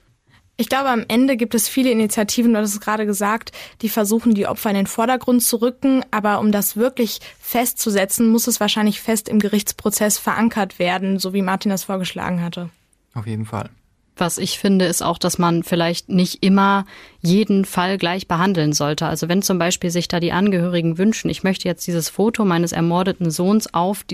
Ich 0.58 0.70
glaube, 0.70 0.90
am 0.90 1.04
Ende 1.08 1.36
gibt 1.36 1.54
es 1.54 1.68
viele 1.68 1.92
Initiativen, 1.92 2.54
du 2.54 2.60
hast 2.60 2.74
es 2.74 2.80
gerade 2.80 3.06
gesagt, 3.06 3.52
die 3.82 3.90
versuchen, 3.90 4.34
die 4.34 4.48
Opfer 4.48 4.70
in 4.70 4.78
den 4.78 4.88
Vordergrund 4.88 5.44
zu 5.44 5.58
rücken. 5.58 6.04
Aber 6.12 6.40
um 6.40 6.54
das 6.54 6.78
wirklich 6.78 7.20
festzusetzen, 7.40 8.30
muss 8.30 8.48
es 8.48 8.62
wahrscheinlich 8.62 9.02
fest 9.02 9.28
im 9.28 9.40
Gerichtsprozess 9.40 10.18
verankert 10.18 10.80
werden, 10.80 11.20
so 11.20 11.34
wie 11.34 11.42
Martin 11.42 11.72
das 11.72 11.84
vorgeschlagen 11.84 12.42
hatte. 12.42 12.70
Auf 13.14 13.28
jeden 13.28 13.46
Fall. 13.46 13.70
Was 14.18 14.38
ich 14.38 14.58
finde, 14.58 14.86
ist 14.86 15.02
auch, 15.02 15.18
dass 15.18 15.38
man 15.38 15.64
vielleicht 15.64 16.08
nicht 16.08 16.42
immer 16.42 16.86
jeden 17.22 17.66
Fall 17.66 17.98
gleich 17.98 18.30
behandeln 18.30 18.72
sollte. 18.72 19.08
Also 19.08 19.28
wenn 19.28 19.42
zum 19.42 19.60
Beispiel 19.60 19.90
sich 19.90 20.08
da 20.08 20.22
die 20.22 20.32
Angehörigen 20.32 20.98
wünschen, 20.98 21.30
ich 21.30 21.44
möchte 21.44 21.68
jetzt 21.68 21.86
dieses 21.86 22.08
Foto 22.08 22.46
meines 22.46 22.72
ermordeten 22.72 23.30
Sohns 23.30 23.74
auf 23.74 24.06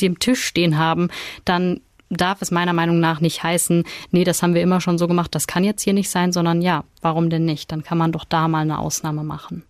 dem 0.00 0.18
Tisch 0.18 0.44
stehen 0.44 0.78
haben, 0.78 1.10
dann 1.44 1.82
darf 2.10 2.42
es 2.42 2.50
meiner 2.50 2.72
Meinung 2.72 3.00
nach 3.00 3.20
nicht 3.20 3.42
heißen, 3.42 3.84
nee, 4.10 4.24
das 4.24 4.42
haben 4.42 4.54
wir 4.54 4.62
immer 4.62 4.80
schon 4.80 4.98
so 4.98 5.08
gemacht, 5.08 5.34
das 5.34 5.46
kann 5.46 5.64
jetzt 5.64 5.82
hier 5.82 5.92
nicht 5.92 6.10
sein, 6.10 6.32
sondern 6.32 6.60
ja, 6.60 6.84
warum 7.00 7.30
denn 7.30 7.44
nicht? 7.44 7.72
Dann 7.72 7.82
kann 7.82 7.98
man 7.98 8.12
doch 8.12 8.24
da 8.24 8.48
mal 8.48 8.60
eine 8.60 8.78
Ausnahme 8.78 9.22
machen. 9.22 9.62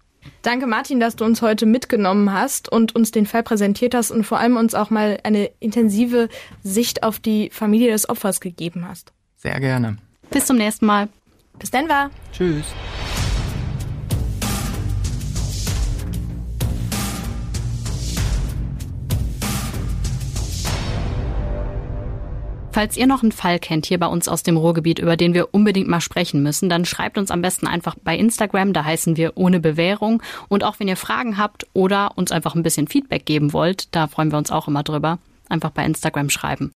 Danke 0.42 0.66
Martin, 0.66 1.00
dass 1.00 1.16
du 1.16 1.24
uns 1.24 1.42
heute 1.42 1.66
mitgenommen 1.66 2.33
hast 2.33 2.70
und 2.70 2.94
uns 2.94 3.11
den 3.11 3.26
Fall 3.26 3.42
präsentiert 3.42 3.94
hast 3.94 4.11
und 4.11 4.24
vor 4.24 4.38
allem 4.38 4.57
uns 4.57 4.74
auch 4.74 4.90
mal 4.90 5.18
eine 5.22 5.50
intensive 5.61 6.29
Sicht 6.62 7.03
auf 7.03 7.18
die 7.18 7.50
Familie 7.50 7.90
des 7.92 8.09
Opfers 8.09 8.40
gegeben 8.40 8.87
hast. 8.88 9.12
Sehr 9.37 9.59
gerne. 9.61 9.96
Bis 10.31 10.46
zum 10.46 10.57
nächsten 10.57 10.87
Mal. 10.87 11.09
Bis 11.59 11.70
dann 11.70 11.88
war. 11.88 12.11
Tschüss. 12.33 12.66
Falls 22.72 22.96
ihr 22.96 23.09
noch 23.09 23.22
einen 23.22 23.33
Fall 23.33 23.59
kennt 23.59 23.87
hier 23.87 23.98
bei 23.98 24.06
uns 24.06 24.28
aus 24.28 24.44
dem 24.44 24.56
Ruhrgebiet, 24.56 25.00
über 25.00 25.16
den 25.16 25.35
wir 25.35 25.52
unbedingt 25.52 25.88
mal 25.88 26.00
sprechen 26.00 26.42
müssen, 26.42 26.68
dann 26.68 26.85
schreibt 26.85 27.18
uns 27.18 27.33
am 27.33 27.42
besten 27.42 27.66
einfach 27.66 27.96
bei 28.02 28.16
Instagram, 28.16 28.72
da 28.72 28.85
heißen 28.85 29.16
wir 29.16 29.33
ohne 29.37 29.59
Bewährung. 29.59 30.22
Und 30.48 30.62
auch 30.62 30.78
wenn 30.78 30.87
ihr 30.87 30.96
Fragen 30.96 31.37
habt 31.37 31.66
oder 31.72 32.16
uns 32.16 32.30
einfach 32.30 32.54
ein 32.54 32.62
bisschen 32.62 32.87
Feedback 32.87 33.26
geben 33.26 33.52
wollt, 33.52 33.94
da 33.94 34.06
freuen 34.06 34.30
wir 34.30 34.38
uns 34.38 34.52
auch 34.52 34.68
immer 34.68 34.85
drüber, 34.85 35.18
einfach 35.48 35.70
bei 35.70 35.85
Instagram 35.85 36.30
schreiben. 36.30 36.68